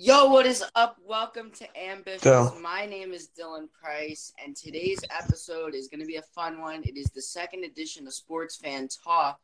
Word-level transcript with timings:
Yo, 0.00 0.26
what 0.26 0.46
is 0.46 0.62
up? 0.76 0.96
Welcome 1.04 1.50
to 1.50 1.66
Ambitious. 1.76 2.22
Go. 2.22 2.56
My 2.62 2.86
name 2.86 3.12
is 3.12 3.30
Dylan 3.36 3.66
Price, 3.82 4.32
and 4.40 4.54
today's 4.54 5.00
episode 5.10 5.74
is 5.74 5.88
going 5.88 5.98
to 5.98 6.06
be 6.06 6.14
a 6.14 6.22
fun 6.22 6.60
one. 6.60 6.84
It 6.84 6.96
is 6.96 7.10
the 7.10 7.20
second 7.20 7.64
edition 7.64 8.06
of 8.06 8.14
Sports 8.14 8.54
Fan 8.54 8.86
Talk, 9.04 9.40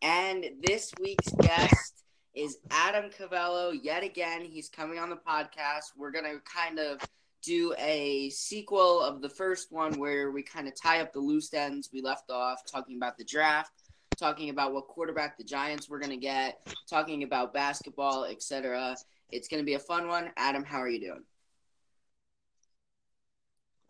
and 0.00 0.46
this 0.66 0.94
week's 0.98 1.30
guest 1.42 2.04
is 2.32 2.56
Adam 2.70 3.10
Cavello. 3.10 3.78
Yet 3.82 4.02
again, 4.02 4.46
he's 4.46 4.70
coming 4.70 4.98
on 4.98 5.10
the 5.10 5.16
podcast. 5.16 5.92
We're 5.94 6.10
going 6.10 6.24
to 6.24 6.40
kind 6.40 6.78
of 6.78 7.02
do 7.42 7.74
a 7.76 8.30
sequel 8.30 9.02
of 9.02 9.20
the 9.20 9.28
first 9.28 9.70
one 9.70 9.92
where 9.98 10.30
we 10.30 10.42
kind 10.42 10.68
of 10.68 10.72
tie 10.74 11.02
up 11.02 11.12
the 11.12 11.20
loose 11.20 11.52
ends 11.52 11.90
we 11.92 12.00
left 12.00 12.30
off, 12.30 12.62
talking 12.64 12.96
about 12.96 13.18
the 13.18 13.24
draft, 13.24 13.72
talking 14.16 14.48
about 14.48 14.72
what 14.72 14.88
quarterback 14.88 15.36
the 15.36 15.44
Giants 15.44 15.86
were 15.86 15.98
going 15.98 16.12
to 16.12 16.16
get, 16.16 16.66
talking 16.88 17.24
about 17.24 17.52
basketball, 17.52 18.24
etc. 18.24 18.96
It's 19.30 19.48
going 19.48 19.62
to 19.62 19.66
be 19.66 19.74
a 19.74 19.78
fun 19.78 20.08
one. 20.08 20.30
Adam, 20.36 20.64
how 20.64 20.78
are 20.78 20.88
you 20.88 21.00
doing? 21.00 21.24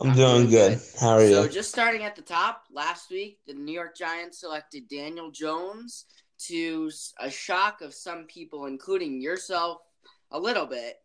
I'm, 0.00 0.10
I'm 0.10 0.16
doing 0.16 0.48
doing 0.48 0.50
good. 0.50 0.78
good. 0.78 1.00
How 1.00 1.10
are 1.10 1.20
So, 1.20 1.26
you? 1.26 1.34
So, 1.34 1.48
just 1.48 1.70
starting 1.70 2.02
at 2.04 2.16
the 2.16 2.22
top, 2.22 2.64
last 2.72 3.10
week, 3.10 3.38
the 3.46 3.54
New 3.54 3.72
York 3.72 3.96
Giants 3.96 4.40
selected 4.40 4.88
Daniel 4.88 5.30
Jones 5.30 6.04
to 6.46 6.90
a 7.18 7.30
shock 7.30 7.80
of 7.80 7.92
some 7.94 8.24
people, 8.24 8.66
including 8.66 9.20
yourself, 9.20 9.78
a 10.30 10.38
little 10.38 10.66
bit. 10.66 10.96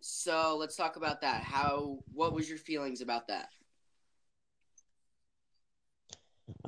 So, 0.00 0.56
let's 0.58 0.76
talk 0.76 0.96
about 0.96 1.20
that. 1.20 1.42
How, 1.42 1.98
what 2.12 2.32
was 2.32 2.48
your 2.48 2.58
feelings 2.58 3.00
about 3.00 3.28
that? 3.28 3.48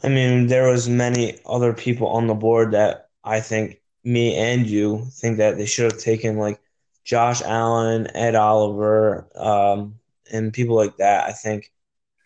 I 0.04 0.08
mean, 0.08 0.46
there 0.46 0.70
was 0.70 0.88
many 0.88 1.40
other 1.44 1.72
people 1.72 2.08
on 2.08 2.26
the 2.26 2.34
board 2.34 2.72
that 2.72 3.08
I 3.24 3.40
think 3.40 3.80
me 4.04 4.36
and 4.36 4.66
you 4.66 5.06
think 5.12 5.38
that 5.38 5.56
they 5.56 5.66
should 5.66 5.92
have 5.92 6.00
taken 6.00 6.36
like 6.38 6.60
Josh 7.04 7.42
Allen, 7.42 8.08
Ed 8.14 8.34
Oliver, 8.34 9.26
um, 9.34 9.98
and 10.32 10.52
people 10.52 10.76
like 10.76 10.96
that. 10.98 11.28
I 11.28 11.32
think 11.32 11.72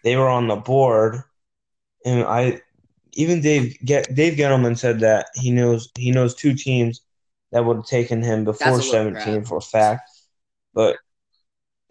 they 0.04 0.16
were 0.16 0.28
on 0.28 0.48
the 0.48 0.56
board, 0.56 1.22
and 2.04 2.24
I 2.24 2.60
even 3.12 3.40
Dave 3.40 3.78
get 3.84 4.14
Dave 4.14 4.34
Gettleman 4.34 4.78
said 4.78 5.00
that 5.00 5.28
he 5.34 5.50
knows 5.50 5.90
he 5.96 6.10
knows 6.10 6.34
two 6.34 6.54
teams 6.54 7.00
that 7.52 7.64
would 7.64 7.76
have 7.78 7.86
taken 7.86 8.22
him 8.22 8.44
before 8.44 8.72
That's 8.78 8.86
a 8.86 8.92
little 8.92 9.12
seventeen 9.12 9.40
crap. 9.40 9.46
for 9.46 9.56
a 9.58 9.62
fact, 9.62 10.10
but 10.74 10.96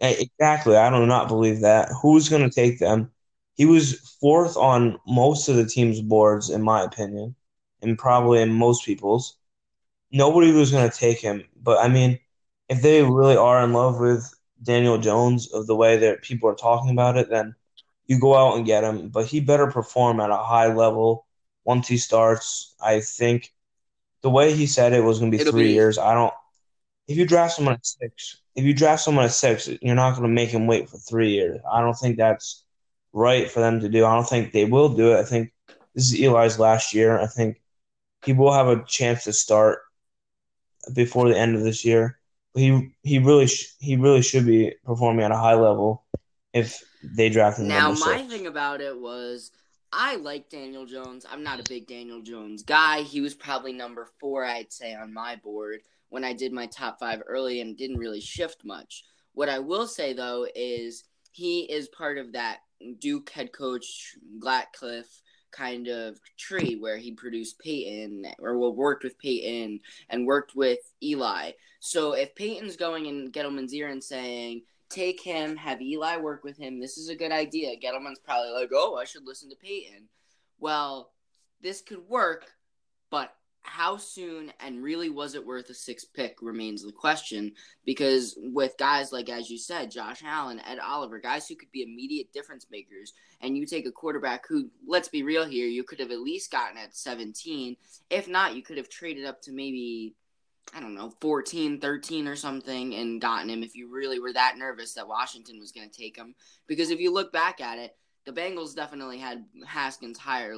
eh, 0.00 0.14
exactly, 0.18 0.76
I 0.76 0.90
do 0.90 1.06
not 1.06 1.28
believe 1.28 1.60
that. 1.60 1.90
Who's 2.02 2.28
going 2.28 2.48
to 2.48 2.54
take 2.54 2.78
them? 2.78 3.10
He 3.54 3.64
was 3.64 4.16
fourth 4.20 4.56
on 4.56 4.98
most 5.06 5.48
of 5.48 5.56
the 5.56 5.66
team's 5.66 6.00
boards, 6.00 6.50
in 6.50 6.62
my 6.62 6.82
opinion, 6.84 7.34
and 7.82 7.98
probably 7.98 8.42
in 8.42 8.52
most 8.52 8.84
people's. 8.84 9.36
Nobody 10.12 10.52
was 10.52 10.70
going 10.70 10.88
to 10.88 10.96
take 10.96 11.18
him, 11.18 11.44
but 11.60 11.78
I 11.84 11.88
mean, 11.88 12.18
if 12.68 12.82
they 12.82 13.02
really 13.02 13.36
are 13.36 13.62
in 13.62 13.72
love 13.72 14.00
with 14.00 14.32
Daniel 14.62 14.98
Jones 14.98 15.52
of 15.52 15.66
the 15.66 15.76
way 15.76 15.98
that 15.98 16.22
people 16.22 16.48
are 16.48 16.54
talking 16.54 16.90
about 16.90 17.16
it, 17.16 17.28
then 17.30 17.54
you 18.06 18.18
go 18.18 18.34
out 18.34 18.56
and 18.56 18.66
get 18.66 18.84
him. 18.84 19.08
But 19.08 19.26
he 19.26 19.40
better 19.40 19.66
perform 19.68 20.20
at 20.20 20.30
a 20.30 20.36
high 20.36 20.72
level 20.72 21.26
once 21.64 21.88
he 21.88 21.98
starts. 21.98 22.74
I 22.80 23.00
think 23.00 23.52
the 24.22 24.30
way 24.30 24.54
he 24.54 24.66
said 24.66 24.92
it 24.92 25.04
was 25.04 25.18
going 25.18 25.30
to 25.30 25.36
be 25.36 25.40
It'll 25.40 25.52
three 25.52 25.68
be- 25.68 25.72
years. 25.72 25.98
I 25.98 26.14
don't. 26.14 26.32
If 27.08 27.16
you 27.16 27.26
draft 27.26 27.54
someone 27.54 27.74
at 27.74 27.86
six, 27.86 28.40
if 28.56 28.64
you 28.64 28.74
draft 28.74 29.02
someone 29.02 29.26
at 29.26 29.32
six, 29.32 29.68
you're 29.80 29.94
not 29.94 30.16
going 30.16 30.22
to 30.28 30.34
make 30.34 30.48
him 30.50 30.66
wait 30.66 30.88
for 30.88 30.98
three 30.98 31.30
years. 31.30 31.60
I 31.70 31.80
don't 31.80 31.94
think 31.94 32.16
that's 32.16 32.64
right 33.12 33.48
for 33.48 33.60
them 33.60 33.80
to 33.80 33.88
do. 33.88 34.04
I 34.04 34.14
don't 34.14 34.28
think 34.28 34.52
they 34.52 34.64
will 34.64 34.88
do 34.88 35.12
it. 35.12 35.20
I 35.20 35.24
think 35.24 35.52
this 35.94 36.12
is 36.12 36.20
Eli's 36.20 36.58
last 36.58 36.92
year. 36.94 37.18
I 37.20 37.26
think 37.28 37.60
he 38.24 38.32
will 38.32 38.52
have 38.52 38.66
a 38.66 38.82
chance 38.84 39.22
to 39.24 39.32
start 39.32 39.80
before 40.92 41.28
the 41.28 41.38
end 41.38 41.54
of 41.54 41.62
this 41.62 41.84
year. 41.84 42.18
He 42.56 42.92
he 43.02 43.18
really 43.18 43.46
sh- 43.46 43.74
he 43.78 43.96
really 43.96 44.22
should 44.22 44.46
be 44.46 44.74
performing 44.84 45.24
at 45.24 45.30
a 45.30 45.36
high 45.36 45.54
level 45.54 46.04
if 46.52 46.82
they 47.02 47.28
draft 47.28 47.58
him 47.58 47.68
Now, 47.68 47.90
my 47.90 48.18
six. 48.18 48.32
thing 48.32 48.46
about 48.46 48.80
it 48.80 48.98
was 48.98 49.50
I 49.92 50.16
like 50.16 50.48
Daniel 50.50 50.86
Jones. 50.86 51.24
I'm 51.30 51.42
not 51.42 51.60
a 51.60 51.64
big 51.68 51.86
Daniel 51.86 52.22
Jones 52.22 52.62
guy. 52.62 53.02
He 53.02 53.20
was 53.20 53.34
probably 53.34 53.72
number 53.72 54.08
four, 54.18 54.44
I'd 54.44 54.72
say, 54.72 54.94
on 54.94 55.12
my 55.12 55.36
board 55.36 55.80
when 56.08 56.24
I 56.24 56.32
did 56.32 56.52
my 56.52 56.66
top 56.66 56.98
five 56.98 57.22
early 57.26 57.60
and 57.60 57.76
didn't 57.76 57.98
really 57.98 58.20
shift 58.20 58.64
much. 58.64 59.04
What 59.34 59.48
I 59.48 59.58
will 59.58 59.86
say, 59.86 60.12
though, 60.12 60.46
is 60.54 61.04
he 61.32 61.60
is 61.70 61.88
part 61.88 62.18
of 62.18 62.32
that 62.32 62.58
Duke 62.98 63.30
head 63.30 63.52
coach 63.52 64.16
Cutcliffe 64.42 65.22
kind 65.56 65.88
of 65.88 66.20
tree 66.36 66.76
where 66.76 66.96
he 66.96 67.12
produced 67.12 67.58
Peyton 67.58 68.26
or 68.38 68.58
well, 68.58 68.74
worked 68.74 69.04
with 69.04 69.18
Peyton 69.18 69.80
and 70.10 70.26
worked 70.26 70.54
with 70.54 70.78
Eli. 71.02 71.52
So 71.80 72.12
if 72.12 72.34
Peyton's 72.34 72.76
going 72.76 73.06
in 73.06 73.32
Gettleman's 73.32 73.72
ear 73.74 73.88
and 73.88 74.02
saying, 74.02 74.62
take 74.88 75.20
him, 75.20 75.56
have 75.56 75.80
Eli 75.80 76.16
work 76.16 76.44
with 76.44 76.56
him. 76.56 76.80
This 76.80 76.98
is 76.98 77.08
a 77.08 77.16
good 77.16 77.32
idea. 77.32 77.76
Gettleman's 77.76 78.18
probably 78.18 78.50
like, 78.50 78.70
oh, 78.72 78.96
I 78.96 79.04
should 79.04 79.26
listen 79.26 79.50
to 79.50 79.56
Peyton. 79.56 80.08
Well, 80.58 81.12
this 81.60 81.80
could 81.80 82.08
work, 82.08 82.46
but 83.10 83.32
how 83.66 83.96
soon 83.96 84.52
and 84.60 84.82
really 84.82 85.10
was 85.10 85.34
it 85.34 85.44
worth 85.44 85.68
a 85.68 85.74
sixth 85.74 86.12
pick 86.14 86.36
remains 86.40 86.82
the 86.82 86.92
question. 86.92 87.52
Because 87.84 88.34
with 88.38 88.78
guys 88.78 89.12
like, 89.12 89.28
as 89.28 89.50
you 89.50 89.58
said, 89.58 89.90
Josh 89.90 90.22
Allen, 90.24 90.60
Ed 90.66 90.78
Oliver, 90.78 91.18
guys 91.18 91.48
who 91.48 91.56
could 91.56 91.70
be 91.72 91.82
immediate 91.82 92.32
difference 92.32 92.66
makers, 92.70 93.12
and 93.40 93.56
you 93.56 93.66
take 93.66 93.86
a 93.86 93.92
quarterback 93.92 94.46
who, 94.48 94.70
let's 94.86 95.08
be 95.08 95.22
real 95.22 95.44
here, 95.44 95.66
you 95.66 95.84
could 95.84 96.00
have 96.00 96.10
at 96.10 96.20
least 96.20 96.50
gotten 96.50 96.78
at 96.78 96.96
17. 96.96 97.76
If 98.08 98.28
not, 98.28 98.56
you 98.56 98.62
could 98.62 98.78
have 98.78 98.88
traded 98.88 99.26
up 99.26 99.42
to 99.42 99.52
maybe 99.52 100.14
I 100.74 100.80
don't 100.80 100.96
know, 100.96 101.12
14, 101.20 101.80
13 101.80 102.26
or 102.26 102.34
something 102.34 102.94
and 102.94 103.20
gotten 103.20 103.48
him 103.48 103.62
if 103.62 103.76
you 103.76 103.88
really 103.88 104.18
were 104.18 104.32
that 104.32 104.58
nervous 104.58 104.94
that 104.94 105.06
Washington 105.06 105.60
was 105.60 105.70
going 105.70 105.88
to 105.88 105.96
take 105.96 106.16
him. 106.16 106.34
Because 106.66 106.90
if 106.90 106.98
you 106.98 107.12
look 107.12 107.32
back 107.32 107.60
at 107.60 107.78
it, 107.78 107.96
the 108.24 108.32
Bengals 108.32 108.74
definitely 108.74 109.18
had 109.18 109.44
Haskins 109.64 110.18
higher 110.18 110.56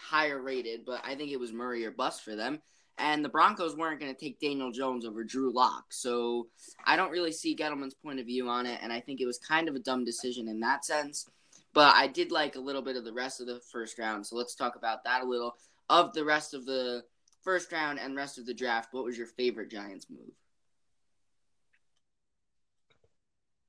higher 0.00 0.40
rated, 0.40 0.84
but 0.84 1.02
I 1.04 1.14
think 1.14 1.30
it 1.30 1.40
was 1.40 1.52
Murray 1.52 1.84
or 1.84 1.90
bust 1.90 2.22
for 2.22 2.34
them. 2.34 2.60
And 2.98 3.24
the 3.24 3.30
Broncos 3.30 3.76
weren't 3.76 4.00
going 4.00 4.14
to 4.14 4.20
take 4.20 4.40
Daniel 4.40 4.70
Jones 4.70 5.06
over 5.06 5.24
Drew 5.24 5.52
Lock. 5.52 5.86
So 5.90 6.48
I 6.84 6.96
don't 6.96 7.10
really 7.10 7.32
see 7.32 7.56
Gettleman's 7.56 7.94
point 7.94 8.20
of 8.20 8.26
view 8.26 8.48
on 8.48 8.66
it, 8.66 8.78
and 8.82 8.92
I 8.92 9.00
think 9.00 9.20
it 9.20 9.26
was 9.26 9.38
kind 9.38 9.68
of 9.68 9.74
a 9.74 9.80
dumb 9.80 10.04
decision 10.04 10.48
in 10.48 10.60
that 10.60 10.84
sense. 10.84 11.26
But 11.72 11.94
I 11.94 12.08
did 12.08 12.32
like 12.32 12.56
a 12.56 12.60
little 12.60 12.82
bit 12.82 12.96
of 12.96 13.04
the 13.04 13.12
rest 13.12 13.40
of 13.40 13.46
the 13.46 13.60
first 13.72 13.98
round, 13.98 14.26
so 14.26 14.36
let's 14.36 14.54
talk 14.54 14.76
about 14.76 15.04
that 15.04 15.22
a 15.22 15.26
little. 15.26 15.56
Of 15.88 16.12
the 16.12 16.24
rest 16.24 16.52
of 16.52 16.66
the 16.66 17.04
first 17.42 17.72
round 17.72 17.98
and 17.98 18.16
rest 18.16 18.38
of 18.38 18.46
the 18.46 18.54
draft, 18.54 18.92
what 18.92 19.04
was 19.04 19.16
your 19.16 19.26
favorite 19.26 19.70
Giants 19.70 20.06
move? 20.10 20.30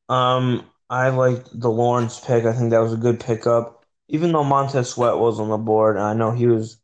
Um, 0.10 0.66
I 0.90 1.10
liked 1.10 1.58
the 1.58 1.70
Lawrence 1.70 2.20
pick. 2.20 2.44
I 2.44 2.52
think 2.52 2.72
that 2.72 2.80
was 2.80 2.94
a 2.94 2.98
good 2.98 3.20
pickup. 3.20 3.81
Even 4.12 4.32
though 4.34 4.44
Montez 4.44 4.90
Sweat 4.90 5.18
was 5.18 5.40
on 5.40 5.50
the 5.50 5.58
board, 5.58 5.96
and 5.96 6.06
I 6.06 6.14
know 6.14 6.32
he 6.32 6.48
was 6.48 6.78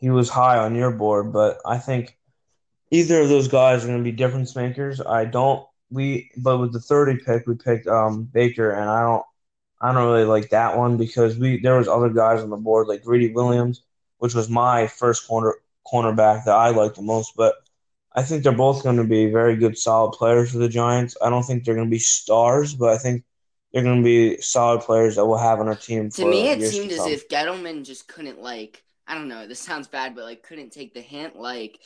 he 0.00 0.10
was 0.10 0.28
high 0.28 0.58
on 0.58 0.74
your 0.74 0.90
board, 0.90 1.32
but 1.32 1.58
I 1.64 1.78
think 1.78 2.18
either 2.90 3.22
of 3.22 3.28
those 3.28 3.48
guys 3.48 3.84
are 3.84 3.88
going 3.88 3.98
to 3.98 4.04
be 4.04 4.12
difference 4.12 4.56
makers. 4.56 5.00
I 5.00 5.24
don't 5.24 5.66
we 5.90 6.30
but 6.36 6.58
with 6.58 6.72
the 6.72 6.80
30 6.80 7.24
pick 7.24 7.46
we 7.46 7.54
picked 7.54 7.86
um 7.86 8.24
Baker 8.24 8.70
and 8.70 8.90
I 8.90 9.02
don't 9.02 9.24
I 9.80 9.92
don't 9.92 10.06
really 10.06 10.24
like 10.24 10.50
that 10.50 10.76
one 10.76 10.96
because 10.96 11.38
we 11.38 11.60
there 11.60 11.78
was 11.78 11.88
other 11.88 12.10
guys 12.10 12.42
on 12.42 12.50
the 12.50 12.56
board 12.56 12.88
like 12.88 13.04
Greedy 13.04 13.32
Williams, 13.32 13.82
which 14.18 14.34
was 14.34 14.48
my 14.48 14.86
first 14.88 15.26
corner 15.28 15.54
cornerback 15.92 16.44
that 16.44 16.54
I 16.56 16.70
liked 16.70 16.96
the 16.96 17.02
most, 17.02 17.34
but 17.36 17.54
I 18.14 18.22
think 18.22 18.42
they're 18.42 18.52
both 18.52 18.82
going 18.82 18.96
to 18.98 19.04
be 19.04 19.30
very 19.30 19.56
good 19.56 19.78
solid 19.78 20.12
players 20.12 20.52
for 20.52 20.58
the 20.58 20.68
Giants. 20.68 21.16
I 21.22 21.30
don't 21.30 21.44
think 21.44 21.64
they're 21.64 21.74
going 21.74 21.88
to 21.88 21.90
be 21.90 21.98
stars, 21.98 22.74
but 22.74 22.90
I 22.90 22.98
think 22.98 23.24
they're 23.72 23.82
going 23.82 24.02
to 24.02 24.04
be 24.04 24.40
solid 24.40 24.82
players 24.82 25.16
that 25.16 25.26
we'll 25.26 25.38
have 25.38 25.60
on 25.60 25.68
our 25.68 25.74
team 25.74 26.10
To 26.10 26.26
me, 26.26 26.48
it 26.48 26.62
seemed 26.62 26.92
as 26.92 27.06
if 27.06 27.28
Gettleman 27.28 27.84
just 27.84 28.06
couldn't 28.06 28.40
like. 28.40 28.84
I 29.06 29.14
don't 29.14 29.28
know. 29.28 29.46
This 29.46 29.60
sounds 29.60 29.88
bad, 29.88 30.14
but 30.14 30.24
like 30.24 30.42
couldn't 30.42 30.70
take 30.70 30.94
the 30.94 31.00
hint. 31.00 31.36
Like, 31.36 31.80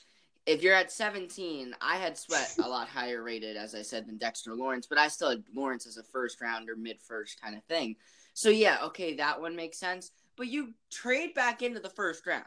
if 0.47 0.63
you're 0.63 0.75
at 0.75 0.93
17, 0.93 1.75
I 1.81 1.97
had 1.97 2.17
Sweat 2.17 2.57
a 2.63 2.69
lot 2.69 2.89
higher 2.89 3.23
rated, 3.23 3.57
as 3.57 3.75
I 3.75 3.83
said, 3.83 4.07
than 4.07 4.17
Dexter 4.17 4.55
Lawrence, 4.55 4.87
but 4.87 4.99
I 4.99 5.09
still 5.09 5.31
had 5.31 5.45
Lawrence 5.55 5.87
as 5.87 5.97
a 5.97 6.03
first 6.03 6.41
rounder, 6.41 6.77
mid 6.77 7.01
first 7.01 7.41
kind 7.41 7.57
of 7.57 7.65
thing. 7.65 7.97
So 8.35 8.51
yeah, 8.51 8.79
okay, 8.85 9.15
that 9.17 9.41
one 9.41 9.57
makes 9.57 9.79
sense. 9.79 10.11
But 10.37 10.49
you 10.49 10.75
trade 10.91 11.35
back 11.35 11.63
into 11.63 11.81
the 11.81 11.89
first 11.89 12.27
round, 12.27 12.45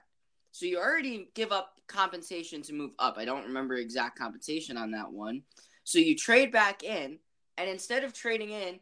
so 0.52 0.66
you 0.66 0.78
already 0.78 1.30
give 1.34 1.52
up 1.52 1.80
compensation 1.88 2.62
to 2.64 2.74
move 2.74 2.92
up. 3.00 3.18
I 3.18 3.26
don't 3.26 3.46
remember 3.46 3.76
exact 3.76 4.18
compensation 4.18 4.78
on 4.78 4.92
that 4.92 5.12
one. 5.12 5.42
So 5.84 5.98
you 5.98 6.16
trade 6.16 6.52
back 6.52 6.84
in, 6.84 7.18
and 7.58 7.70
instead 7.70 8.04
of 8.04 8.14
trading 8.14 8.52
in 8.52 8.80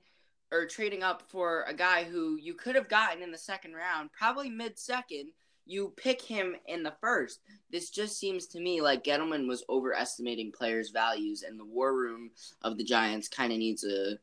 or 0.51 0.65
trading 0.65 1.03
up 1.03 1.23
for 1.29 1.63
a 1.67 1.73
guy 1.73 2.03
who 2.03 2.37
you 2.37 2.53
could 2.53 2.75
have 2.75 2.89
gotten 2.89 3.21
in 3.21 3.31
the 3.31 3.37
second 3.37 3.73
round, 3.73 4.11
probably 4.11 4.49
mid 4.49 4.79
second, 4.79 5.29
you 5.65 5.93
pick 5.97 6.21
him 6.21 6.55
in 6.65 6.83
the 6.83 6.93
first. 7.01 7.41
This 7.71 7.89
just 7.89 8.17
seems 8.17 8.47
to 8.47 8.59
me 8.59 8.81
like 8.81 9.03
Gettleman 9.03 9.47
was 9.47 9.65
overestimating 9.69 10.53
players' 10.53 10.91
values, 10.91 11.43
and 11.43 11.59
the 11.59 11.65
war 11.65 11.93
room 11.93 12.31
of 12.61 12.77
the 12.77 12.83
Giants 12.83 13.27
kind 13.27 13.51
of 13.51 13.59
needs 13.59 13.83
a 13.83 14.17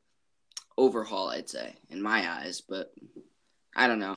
overhaul, 0.78 1.28
I'd 1.28 1.48
say, 1.48 1.74
in 1.90 2.02
my 2.02 2.28
eyes. 2.28 2.62
But 2.62 2.92
I 3.76 3.86
don't 3.86 3.98
know. 3.98 4.14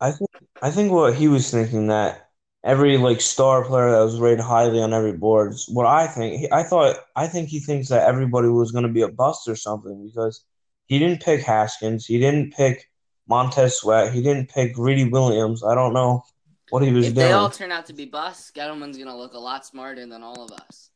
I 0.00 0.10
think 0.10 0.30
I 0.60 0.70
think 0.70 0.92
what 0.92 1.14
he 1.14 1.28
was 1.28 1.50
thinking 1.50 1.86
that 1.86 2.23
every 2.64 2.96
like 2.96 3.20
star 3.20 3.64
player 3.64 3.90
that 3.90 4.02
was 4.02 4.18
rated 4.18 4.40
highly 4.40 4.80
on 4.80 4.94
every 4.94 5.12
board. 5.12 5.54
What 5.68 5.86
I 5.86 6.06
think, 6.06 6.50
I 6.52 6.62
thought, 6.62 6.96
I 7.14 7.26
think 7.28 7.50
he 7.50 7.60
thinks 7.60 7.88
that 7.90 8.08
everybody 8.08 8.48
was 8.48 8.72
going 8.72 8.86
to 8.86 8.92
be 8.92 9.02
a 9.02 9.08
bust 9.08 9.46
or 9.46 9.54
something 9.54 10.06
because 10.06 10.42
he 10.86 10.98
didn't 10.98 11.22
pick 11.22 11.42
Haskins, 11.42 12.06
he 12.06 12.18
didn't 12.18 12.54
pick 12.54 12.90
Montez 13.28 13.78
Sweat, 13.78 14.12
he 14.12 14.22
didn't 14.22 14.48
pick 14.48 14.74
Greedy 14.74 15.04
Williams. 15.08 15.62
I 15.62 15.74
don't 15.74 15.92
know 15.92 16.24
what 16.70 16.82
he 16.82 16.90
was 16.90 17.08
if 17.08 17.14
doing. 17.14 17.26
they 17.26 17.32
all 17.32 17.50
turn 17.50 17.70
out 17.70 17.86
to 17.86 17.92
be 17.92 18.06
busts, 18.06 18.50
Gettleman's 18.50 18.96
going 18.96 19.08
to 19.08 19.16
look 19.16 19.34
a 19.34 19.38
lot 19.38 19.66
smarter 19.66 20.06
than 20.06 20.22
all 20.22 20.42
of 20.42 20.50
us. 20.52 20.90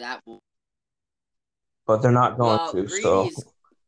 That 0.00 0.20
will. 0.26 0.40
But 1.86 2.02
they're 2.02 2.12
not 2.12 2.36
going 2.36 2.58
Well, 2.58 2.72
to. 2.72 2.82
Greedy's 2.84 3.02
So 3.02 3.30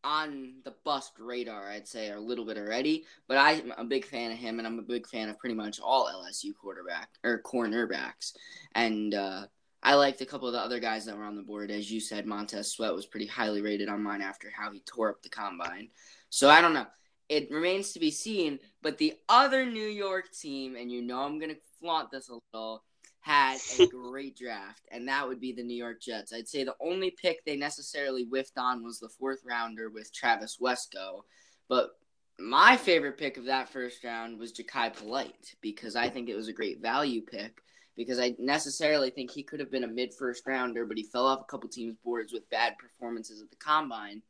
on 0.05 0.55
the 0.65 0.75
bust 0.85 1.13
radar, 1.19 1.69
I'd 1.69 1.89
say, 1.89 2.11
a 2.11 2.21
little 2.21 2.45
bit 2.45 2.59
already. 2.59 3.05
But 3.27 3.39
I'm 3.39 3.73
a 3.77 3.85
big 3.85 4.05
fan 4.05 4.31
of 4.31 4.39
him, 4.39 4.59
and 4.59 4.67
I'm 4.67 4.79
a 4.79 4.83
big 4.83 5.07
fan 5.07 5.29
of 5.29 5.39
pretty 5.39 5.55
much 5.55 5.81
all 5.81 6.09
LSU 6.09 6.55
quarterback 6.55 7.09
or 7.25 7.43
cornerbacks. 7.43 8.33
And 8.75 9.15
uh, 9.15 9.47
I 9.83 9.95
liked 9.95 10.21
a 10.21 10.27
couple 10.27 10.49
of 10.49 10.55
the 10.55 10.61
other 10.61 10.81
guys 10.81 11.05
that 11.07 11.17
were 11.17 11.25
on 11.25 11.37
the 11.37 11.43
board. 11.43 11.71
As 11.71 11.91
you 11.91 12.01
said, 12.01 12.27
Montez 12.27 12.71
Sweat 12.71 12.95
was 12.95 13.07
pretty 13.07 13.27
highly 13.27 13.63
rated 13.63 13.89
on 13.89 14.03
mine 14.03 14.23
after 14.23 14.51
how 14.51 14.71
he 14.71 14.81
tore 14.81 15.11
up 15.11 15.23
the 15.23 15.29
combine. 15.29 15.89
So 16.31 16.49
I 16.49 16.61
don't 16.61 16.75
know. 16.75 16.87
It 17.29 17.51
remains 17.51 17.93
to 17.93 18.01
be 18.01 18.11
seen. 18.11 18.59
But 18.83 18.99
the 18.99 19.15
other 19.29 19.67
New 19.67 19.87
York 19.87 20.33
team, 20.33 20.77
and 20.77 20.91
you 20.91 21.03
know 21.03 21.21
I'm 21.21 21.39
going 21.39 21.55
to 21.55 21.61
flaunt 21.81 22.11
this 22.11 22.29
a 22.29 22.39
little, 22.53 22.85
had 23.25 23.59
a 23.81 23.87
great 24.11 24.37
draft, 24.37 24.83
and 24.91 25.09
that 25.09 25.27
would 25.27 25.41
be 25.41 25.53
the 25.53 25.63
New 25.63 25.77
York 25.77 26.01
Jets. 26.01 26.31
I'd 26.31 26.47
say 26.47 26.63
the 26.63 26.77
only 26.79 27.11
pick 27.11 27.43
they 27.45 27.57
necessarily 27.57 28.25
whiffed 28.25 28.59
on 28.59 28.85
was 28.85 29.01
the 29.01 29.09
fourth 29.09 29.41
rounder 29.47 29.89
with 29.89 30.13
Travis 30.13 30.59
Wesco. 30.61 31.23
But 31.67 31.93
my 32.39 32.77
favorite 32.77 33.17
pick 33.17 33.39
of 33.39 33.47
that 33.47 33.71
first 33.71 34.05
round 34.05 34.39
was 34.39 34.53
Jachai 34.53 34.95
Polite 34.95 35.55
because 35.63 35.97
I 35.97 36.11
think 36.11 36.29
it 36.29 36.37
was 36.37 36.49
a 36.49 36.53
great 36.53 36.83
value 36.83 37.23
pick. 37.23 37.63
Because 37.97 38.19
I 38.19 38.35
necessarily 38.41 39.11
think 39.11 39.31
he 39.31 39.45
could 39.45 39.61
have 39.61 39.71
been 39.71 39.85
a 39.85 39.89
mid 39.89 40.13
first 40.13 40.45
rounder, 40.47 40.85
but 40.85 40.97
he 40.97 41.05
fell 41.05 41.29
off 41.29 41.43
a 41.43 41.45
couple 41.45 41.69
teams' 41.69 41.97
boards 42.05 42.33
with 42.33 42.51
bad 42.51 42.77
performances 42.77 43.41
at 43.41 43.51
the 43.51 43.57
combine. 43.57 44.21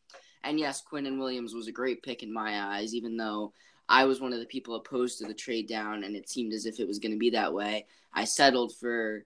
And 0.45 0.61
yes, 0.61 0.83
Quinnen 0.85 1.19
Williams 1.19 1.55
was 1.55 1.67
a 1.67 1.73
great 1.73 2.03
pick 2.03 2.23
in 2.23 2.33
my 2.33 2.77
eyes, 2.77 2.95
even 2.95 3.17
though 3.17 3.55
I 3.89 4.05
was 4.05 4.21
one 4.21 4.33
of 4.33 4.41
the 4.41 4.47
people 4.47 4.77
opposed 4.77 5.19
to 5.19 5.27
the 5.27 5.35
trade 5.35 5.69
down, 5.69 6.05
and 6.05 6.17
it 6.17 6.29
seemed 6.29 6.53
as 6.53 6.67
if 6.67 6.81
it 6.81 6.89
was 6.89 6.99
going 6.99 7.13
to 7.13 7.19
be 7.19 7.31
that 7.31 7.53
way. 7.53 7.87
I 8.13 8.25
settled 8.25 8.75
for 8.77 9.25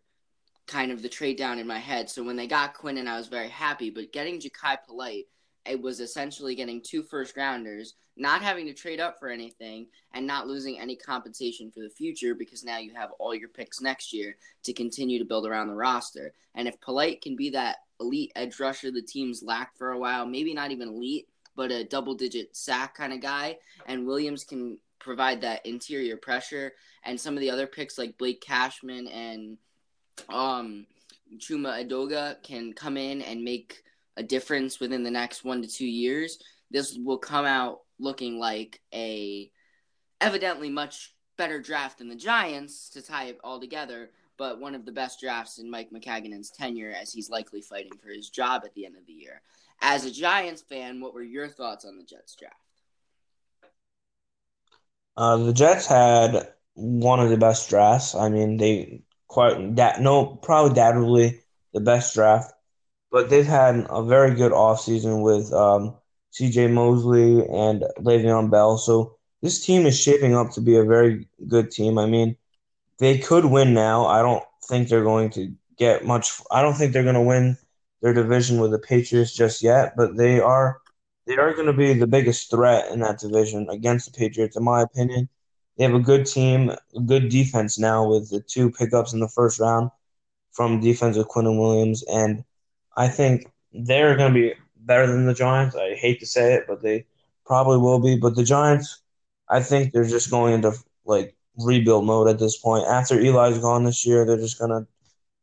kind 0.66 0.92
of 0.92 1.02
the 1.02 1.08
trade 1.08 1.38
down 1.38 1.58
in 1.58 1.66
my 1.66 1.78
head. 1.78 2.10
So 2.10 2.22
when 2.22 2.36
they 2.36 2.46
got 2.46 2.74
Quinnen, 2.74 3.06
I 3.06 3.16
was 3.16 3.28
very 3.28 3.48
happy. 3.48 3.90
But 3.90 4.12
getting 4.12 4.40
Jachai 4.40 4.78
Polite, 4.86 5.26
it 5.64 5.80
was 5.80 6.00
essentially 6.00 6.54
getting 6.54 6.80
two 6.80 7.02
first 7.02 7.36
rounders, 7.36 7.94
not 8.16 8.42
having 8.42 8.66
to 8.66 8.74
trade 8.74 9.00
up 9.00 9.18
for 9.18 9.28
anything, 9.28 9.86
and 10.12 10.26
not 10.26 10.46
losing 10.46 10.78
any 10.78 10.96
compensation 10.96 11.70
for 11.70 11.80
the 11.80 11.90
future 11.90 12.34
because 12.34 12.64
now 12.64 12.78
you 12.78 12.92
have 12.94 13.10
all 13.18 13.34
your 13.34 13.48
picks 13.48 13.80
next 13.80 14.12
year 14.12 14.36
to 14.64 14.72
continue 14.72 15.18
to 15.18 15.24
build 15.24 15.46
around 15.46 15.68
the 15.68 15.74
roster. 15.74 16.32
And 16.54 16.68
if 16.68 16.80
Polite 16.80 17.22
can 17.22 17.36
be 17.36 17.50
that 17.50 17.76
elite 18.00 18.32
edge 18.36 18.60
rusher 18.60 18.90
the 18.90 19.02
teams 19.02 19.42
lacked 19.42 19.76
for 19.76 19.92
a 19.92 19.98
while, 19.98 20.26
maybe 20.26 20.54
not 20.54 20.70
even 20.70 20.88
elite, 20.88 21.28
but 21.58 21.72
a 21.72 21.82
double 21.82 22.14
digit 22.14 22.56
sack 22.56 22.94
kind 22.94 23.12
of 23.12 23.20
guy, 23.20 23.58
and 23.86 24.06
Williams 24.06 24.44
can 24.44 24.78
provide 25.00 25.40
that 25.40 25.66
interior 25.66 26.16
pressure, 26.16 26.72
and 27.04 27.20
some 27.20 27.34
of 27.34 27.40
the 27.40 27.50
other 27.50 27.66
picks 27.66 27.98
like 27.98 28.16
Blake 28.16 28.40
Cashman 28.40 29.08
and 29.08 29.58
um 30.28 30.86
Chuma 31.36 31.84
Edoga 31.84 32.40
can 32.44 32.72
come 32.72 32.96
in 32.96 33.22
and 33.22 33.42
make 33.42 33.82
a 34.16 34.22
difference 34.22 34.78
within 34.78 35.02
the 35.02 35.10
next 35.10 35.44
one 35.44 35.60
to 35.60 35.68
two 35.68 35.86
years, 35.86 36.38
this 36.70 36.96
will 36.96 37.18
come 37.18 37.44
out 37.44 37.80
looking 37.98 38.38
like 38.38 38.80
a 38.94 39.50
evidently 40.20 40.70
much 40.70 41.14
better 41.36 41.60
draft 41.60 41.98
than 41.98 42.08
the 42.08 42.16
Giants 42.16 42.88
to 42.90 43.02
tie 43.02 43.26
it 43.26 43.38
all 43.42 43.58
together, 43.58 44.10
but 44.36 44.60
one 44.60 44.76
of 44.76 44.84
the 44.84 44.92
best 44.92 45.20
drafts 45.20 45.58
in 45.58 45.68
Mike 45.68 45.90
Maccagnan's 45.90 46.50
tenure 46.50 46.94
as 47.00 47.12
he's 47.12 47.30
likely 47.30 47.60
fighting 47.60 47.96
for 48.00 48.10
his 48.10 48.30
job 48.30 48.62
at 48.64 48.74
the 48.74 48.86
end 48.86 48.96
of 48.96 49.06
the 49.06 49.12
year. 49.12 49.40
As 49.80 50.04
a 50.04 50.10
Giants 50.10 50.62
fan, 50.62 51.00
what 51.00 51.14
were 51.14 51.22
your 51.22 51.48
thoughts 51.48 51.84
on 51.84 51.96
the 51.98 52.04
Jets 52.04 52.34
draft? 52.36 52.56
uh, 55.18 55.36
the 55.36 55.52
Jets 55.52 55.86
had 55.86 56.48
one 56.74 57.20
of 57.20 57.28
the 57.28 57.36
best 57.36 57.68
drafts. 57.68 58.14
I 58.14 58.28
mean, 58.28 58.56
they 58.56 59.02
quite 59.26 59.76
that 59.76 60.00
no 60.00 60.26
probably 60.26 60.74
doubtedly 60.74 61.40
the 61.74 61.80
best 61.80 62.14
draft, 62.14 62.52
but 63.10 63.28
they've 63.28 63.46
had 63.46 63.86
a 63.90 64.04
very 64.04 64.34
good 64.34 64.52
offseason 64.52 65.22
with 65.22 65.52
um, 65.52 65.96
C.J. 66.30 66.68
Mosley 66.68 67.40
and 67.48 67.84
Le'Veon 67.98 68.50
Bell. 68.50 68.78
So 68.78 69.16
this 69.42 69.64
team 69.64 69.86
is 69.86 70.00
shaping 70.00 70.36
up 70.36 70.52
to 70.52 70.60
be 70.60 70.76
a 70.76 70.84
very 70.84 71.28
good 71.48 71.70
team. 71.72 71.98
I 71.98 72.06
mean, 72.06 72.36
they 72.98 73.18
could 73.18 73.44
win 73.44 73.74
now. 73.74 74.06
I 74.06 74.22
don't 74.22 74.44
think 74.68 74.88
they're 74.88 75.02
going 75.04 75.30
to 75.30 75.52
get 75.76 76.06
much. 76.06 76.30
I 76.50 76.62
don't 76.62 76.74
think 76.74 76.92
they're 76.92 77.02
going 77.02 77.14
to 77.16 77.20
win 77.22 77.58
their 78.00 78.12
division 78.12 78.60
with 78.60 78.70
the 78.70 78.78
Patriots 78.78 79.34
just 79.34 79.62
yet, 79.62 79.94
but 79.96 80.16
they 80.16 80.40
are 80.40 80.80
they 81.26 81.36
are 81.36 81.52
going 81.52 81.66
to 81.66 81.72
be 81.74 81.92
the 81.92 82.06
biggest 82.06 82.50
threat 82.50 82.90
in 82.90 83.00
that 83.00 83.18
division 83.18 83.68
against 83.68 84.06
the 84.10 84.18
Patriots, 84.18 84.56
in 84.56 84.64
my 84.64 84.82
opinion. 84.82 85.28
They 85.76 85.84
have 85.84 85.94
a 85.94 86.00
good 86.00 86.26
team, 86.26 86.70
a 86.70 87.00
good 87.00 87.28
defense 87.28 87.78
now 87.78 88.08
with 88.08 88.30
the 88.30 88.40
two 88.40 88.70
pickups 88.70 89.12
in 89.12 89.20
the 89.20 89.28
first 89.28 89.60
round 89.60 89.90
from 90.52 90.80
defense 90.80 91.16
defensive 91.16 91.28
Quinnen 91.28 91.60
Williams, 91.60 92.02
and 92.10 92.42
I 92.96 93.08
think 93.08 93.46
they're 93.72 94.16
going 94.16 94.32
to 94.32 94.40
be 94.40 94.54
better 94.76 95.06
than 95.06 95.26
the 95.26 95.34
Giants. 95.34 95.76
I 95.76 95.94
hate 95.94 96.20
to 96.20 96.26
say 96.26 96.54
it, 96.54 96.64
but 96.66 96.82
they 96.82 97.06
probably 97.46 97.78
will 97.78 98.00
be. 98.00 98.16
But 98.16 98.34
the 98.34 98.42
Giants, 98.42 99.00
I 99.48 99.60
think 99.60 99.92
they're 99.92 100.04
just 100.04 100.30
going 100.30 100.54
into 100.54 100.72
like 101.04 101.36
rebuild 101.58 102.06
mode 102.06 102.28
at 102.28 102.38
this 102.38 102.56
point. 102.56 102.86
After 102.86 103.20
Eli's 103.20 103.58
gone 103.58 103.84
this 103.84 104.06
year, 104.06 104.24
they're 104.24 104.36
just 104.36 104.58
going 104.58 104.70
to 104.70 104.86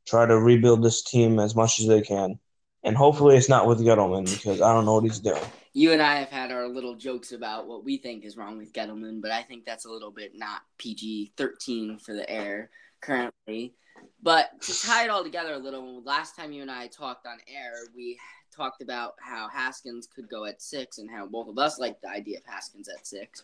try 0.06 0.26
to 0.26 0.40
rebuild 0.40 0.84
this 0.84 1.02
team 1.02 1.40
as 1.40 1.56
much 1.56 1.80
as 1.80 1.88
they 1.88 2.02
can. 2.02 2.40
And 2.86 2.96
hopefully 2.96 3.36
it's 3.36 3.50
not 3.50 3.66
with 3.66 3.80
Gettleman 3.80 4.32
because 4.32 4.62
I 4.62 4.72
don't 4.72 4.86
know 4.86 4.94
what 4.94 5.04
he's 5.04 5.20
doing. 5.20 5.42
You 5.74 5.92
and 5.92 6.02
I 6.02 6.18
have 6.18 6.30
had 6.30 6.52
our 6.52 6.68
little 6.68 6.94
jokes 6.96 7.32
about 7.32 7.68
what 7.68 7.84
we 7.84 7.98
think 7.98 8.24
is 8.24 8.38
wrong 8.38 8.58
with 8.58 8.72
Gettleman, 8.74 9.22
but 9.22 9.32
I 9.32 9.42
think 9.42 9.66
that's 9.66 9.86
a 9.86 9.90
little 9.90 10.12
bit 10.12 10.34
not 10.36 10.62
PG 10.78 11.34
13 11.36 11.98
for 11.98 12.14
the 12.14 12.30
air 12.30 12.70
currently. 13.02 13.74
But 14.22 14.62
to 14.62 14.82
tie 14.82 15.06
it 15.06 15.10
all 15.10 15.24
together 15.24 15.54
a 15.54 15.58
little, 15.58 16.04
last 16.04 16.36
time 16.36 16.52
you 16.52 16.62
and 16.62 16.70
I 16.70 16.86
talked 16.88 17.26
on 17.26 17.40
air, 17.48 17.74
we 17.96 18.20
talked 18.56 18.84
about 18.84 19.16
how 19.20 19.50
Haskins 19.50 20.08
could 20.08 20.30
go 20.30 20.46
at 20.46 20.62
six 20.62 21.00
and 21.00 21.10
how 21.10 21.26
both 21.26 21.48
of 21.48 21.58
us 21.58 21.80
liked 21.80 22.04
the 22.04 22.10
idea 22.10 22.38
of 22.38 22.46
Haskins 22.46 22.88
at 22.88 23.08
six. 23.08 23.42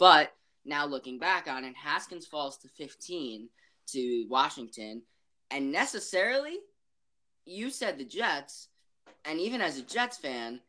But 0.00 0.32
now 0.64 0.84
looking 0.84 1.20
back 1.20 1.48
on 1.48 1.64
it, 1.64 1.76
Haskins 1.76 2.26
falls 2.26 2.58
to 2.58 2.68
15 2.68 3.48
to 3.92 4.26
Washington. 4.28 5.02
And 5.50 5.70
necessarily, 5.70 6.58
you 7.44 7.70
said 7.70 7.96
the 7.96 8.04
Jets. 8.04 8.68
And 9.24 9.40
even 9.40 9.60
as 9.60 9.78
a 9.78 9.82
Jets 9.82 10.18
fan, 10.18 10.60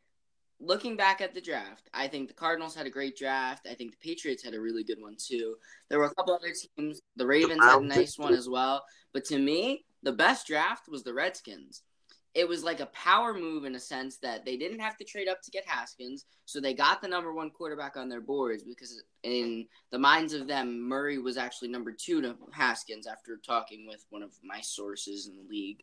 looking 0.60 0.96
back 0.96 1.22
at 1.22 1.34
the 1.34 1.42
draft, 1.42 1.90
I 1.94 2.08
think 2.08 2.28
the 2.28 2.34
Cardinals 2.34 2.76
had 2.76 2.86
a 2.86 2.92
great 2.92 3.18
draft. 3.18 3.68
I 3.70 3.74
think 3.74 3.92
the 3.92 4.08
Patriots 4.08 4.44
had 4.44 4.54
a 4.54 4.62
really 4.62 4.84
good 4.84 5.02
one 5.02 5.16
too. 5.18 5.56
There 5.90 6.00
were 6.00 6.06
a 6.06 6.16
couple 6.16 6.34
other 6.34 6.54
teams. 6.78 7.02
The 7.16 7.26
Ravens 7.26 7.64
had 7.64 7.82
a 7.82 7.86
nice 7.86 8.18
one 8.18 8.34
as 8.34 8.48
well. 8.48 8.84
But 9.14 9.26
to 9.26 9.40
me, 9.40 9.86
the 10.04 10.12
best 10.12 10.48
draft 10.48 10.88
was 10.88 11.04
the 11.04 11.14
Redskins. 11.14 11.82
It 12.34 12.48
was 12.48 12.64
like 12.64 12.80
a 12.80 12.86
power 12.88 13.34
move 13.34 13.66
in 13.66 13.76
a 13.76 13.80
sense 13.80 14.18
that 14.18 14.46
they 14.46 14.56
didn't 14.56 14.80
have 14.80 14.96
to 14.98 15.04
trade 15.04 15.28
up 15.28 15.42
to 15.42 15.52
get 15.52 15.66
Haskins, 15.68 16.26
so 16.46 16.62
they 16.62 16.74
got 16.74 17.02
the 17.02 17.08
number 17.08 17.34
one 17.34 17.50
quarterback 17.50 17.98
on 17.98 18.08
their 18.08 18.22
boards 18.22 18.64
because 18.64 19.04
in 19.24 19.68
the 19.92 20.00
minds 20.00 20.34
of 20.34 20.48
them, 20.48 20.88
Murray 20.88 21.18
was 21.18 21.38
actually 21.38 21.68
number 21.68 21.92
two 21.92 22.22
to 22.22 22.36
Haskins 22.54 23.06
after 23.06 23.38
talking 23.38 23.86
with 23.86 24.06
one 24.10 24.24
of 24.24 24.32
my 24.44 24.62
sources 24.62 25.28
in 25.28 25.36
the 25.36 25.50
league. 25.50 25.82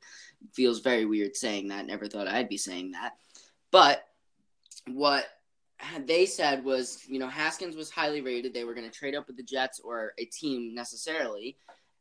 Feels 0.54 0.80
very 0.80 1.04
weird 1.04 1.36
saying 1.36 1.68
that. 1.68 1.86
Never 1.86 2.08
thought 2.08 2.28
I'd 2.28 2.48
be 2.48 2.56
saying 2.56 2.92
that. 2.92 3.12
But 3.70 4.04
what 4.86 5.26
they 6.06 6.24
said 6.24 6.64
was, 6.64 7.04
you 7.06 7.18
know, 7.18 7.28
Haskins 7.28 7.76
was 7.76 7.90
highly 7.90 8.22
rated. 8.22 8.54
They 8.54 8.64
were 8.64 8.74
going 8.74 8.90
to 8.90 8.98
trade 8.98 9.14
up 9.14 9.26
with 9.26 9.36
the 9.36 9.42
Jets 9.42 9.80
or 9.80 10.14
a 10.18 10.24
team 10.24 10.74
necessarily 10.74 11.56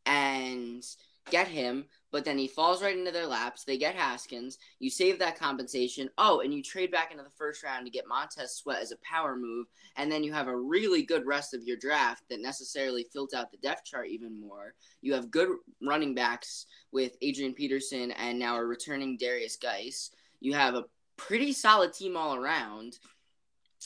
and 0.08 0.84
get 1.30 1.48
him, 1.48 1.86
but 2.12 2.24
then 2.24 2.38
he 2.38 2.48
falls 2.48 2.82
right 2.82 2.98
into 2.98 3.12
their 3.12 3.28
laps. 3.28 3.64
They 3.64 3.78
get 3.78 3.96
Haskins. 3.96 4.58
You 4.80 4.90
save 4.90 5.20
that 5.20 5.38
compensation. 5.38 6.10
Oh, 6.18 6.40
and 6.40 6.54
you 6.54 6.64
trade 6.64 6.92
back 6.92 7.12
into 7.12 7.24
the 7.24 7.30
first 7.30 7.64
round 7.64 7.86
to 7.86 7.92
get 7.92 8.08
Montez 8.08 8.56
Sweat 8.56 8.82
as 8.82 8.92
a 8.92 8.98
power 9.04 9.36
move, 9.36 9.68
and 9.98 10.12
then 10.12 10.24
you 10.24 10.34
have 10.34 10.48
a 10.48 10.58
really 10.58 11.04
good 11.04 11.26
rest 11.26 11.54
of 11.54 11.64
your 11.64 11.78
draft 11.78 12.24
that 12.30 12.42
necessarily 12.42 13.06
fills 13.12 13.34
out 13.34 13.52
the 13.52 13.58
depth 13.58 13.86
chart 13.86 14.08
even 14.08 14.40
more. 14.40 14.74
You 15.02 15.14
have 15.14 15.32
good 15.32 15.50
running 15.82 16.16
backs 16.16 16.66
with 16.92 17.18
Adrian 17.22 17.54
Peterson 17.54 18.12
and 18.12 18.40
now 18.40 18.58
a 18.58 18.66
returning 18.66 19.18
Derrius 19.18 19.60
Guice. 19.62 20.12
You 20.40 20.54
have 20.54 20.76
a 20.76 20.86
pretty 21.18 21.52
solid 21.52 21.94
team 21.94 22.16
all 22.16 22.36
around. 22.36 22.98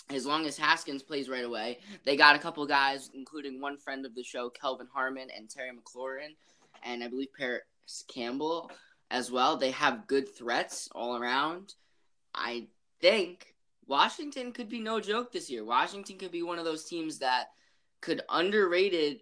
As 0.10 0.26
long 0.26 0.46
as 0.46 0.58
Haskins 0.58 1.04
plays 1.04 1.28
right 1.28 1.44
away, 1.44 1.80
they 2.06 2.16
got 2.16 2.36
a 2.36 2.40
couple 2.40 2.66
guys, 2.66 3.10
including 3.14 3.60
one 3.60 3.78
friend 3.78 4.06
of 4.06 4.16
the 4.16 4.24
show, 4.24 4.50
Kelvin 4.50 4.88
Harmon 4.94 5.28
and 5.36 5.50
Terry 5.50 5.72
McLaurin, 5.72 6.36
and 6.84 7.04
I 7.04 7.08
believe 7.08 7.34
Parris 7.38 7.64
Campbell 8.08 8.72
as 9.10 9.32
well. 9.32 9.58
They 9.58 9.72
have 9.72 10.08
good 10.08 10.36
threats 10.36 10.90
all 10.94 11.18
around. 11.18 11.76
I 12.34 12.68
think 13.02 13.56
Washington 13.88 14.52
could 14.52 14.70
be 14.70 14.80
no 14.80 15.00
joke 15.00 15.32
this 15.32 15.50
year. 15.50 15.66
Washington 15.66 16.18
could 16.18 16.32
be 16.32 16.44
one 16.44 16.60
of 16.60 16.66
those 16.66 16.86
teams 16.86 17.20
that 17.20 17.50
could 18.00 18.22
underrated 18.30 19.22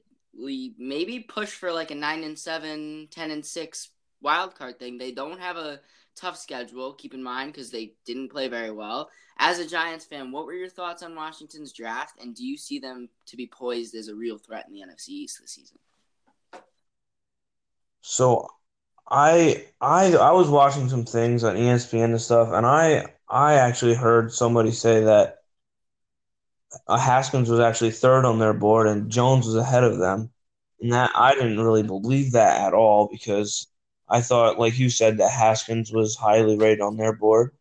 maybe 0.78 1.20
push 1.20 1.50
for 1.50 1.72
like 1.72 1.92
a 1.92 1.96
9 1.96 2.24
and 2.24 2.38
7, 2.38 3.08
10 3.10 3.32
and 3.32 3.46
6 3.46 3.90
wild 4.22 4.56
card 4.56 4.78
thing. 4.78 4.98
They 4.98 5.12
don't 5.12 5.40
have 5.40 5.58
a 5.58 5.80
tough 6.16 6.38
schedule, 6.38 6.94
keep 6.94 7.14
in 7.14 7.24
mind, 7.24 7.52
because 7.52 7.72
they 7.72 7.94
didn't 8.06 8.30
play 8.30 8.48
very 8.48 8.72
well. 8.72 9.10
As 9.38 9.60
a 9.60 9.68
Giants 9.68 10.06
fan, 10.06 10.32
what 10.32 10.46
were 10.46 10.54
your 10.54 10.70
thoughts 10.70 11.02
on 11.02 11.16
Washington's 11.16 11.74
draft, 11.74 12.22
and 12.22 12.36
do 12.36 12.46
you 12.46 12.58
see 12.58 12.78
them 12.78 13.10
to 13.26 13.38
be 13.38 13.48
poised 13.48 13.96
as 13.96 14.10
a 14.10 14.16
real 14.16 14.38
threat 14.38 14.66
in 14.68 14.74
the 14.74 14.82
NFC 14.82 15.10
East 15.10 15.40
this 15.42 15.52
season? 15.52 15.80
So, 18.02 18.48
I 19.10 19.68
I 19.82 20.16
I 20.16 20.32
was 20.34 20.50
watching 20.50 20.90
some 20.90 21.06
things 21.06 21.44
on 21.44 21.58
ESPN 21.58 22.12
and 22.12 22.22
stuff, 22.22 22.50
and 22.54 22.66
I 22.66 23.06
I 23.30 23.56
actually 23.56 23.96
heard 23.96 24.34
somebody 24.34 24.72
say 24.72 25.04
that 25.06 25.40
Haskins 26.88 27.50
was 27.50 27.60
actually 27.60 27.92
third 27.92 28.26
on 28.26 28.40
their 28.40 28.54
board 28.54 28.88
and 28.88 29.10
Jones 29.10 29.46
was 29.46 29.56
ahead 29.56 29.84
of 29.84 29.98
them. 30.00 30.32
And 30.82 30.94
that 30.94 31.12
I 31.16 31.34
didn't 31.34 31.60
really 31.60 31.84
believe 31.84 32.32
that 32.34 32.62
at 32.68 32.74
all 32.74 33.08
because 33.12 33.68
I 34.08 34.22
thought, 34.22 34.60
like 34.60 34.80
you 34.80 34.90
said, 34.90 35.18
that 35.18 35.32
Haskins 35.32 35.92
was 35.92 36.16
highly 36.16 36.58
rated 36.58 36.82
on 36.82 36.98
their 36.98 37.14
board. 37.14 37.52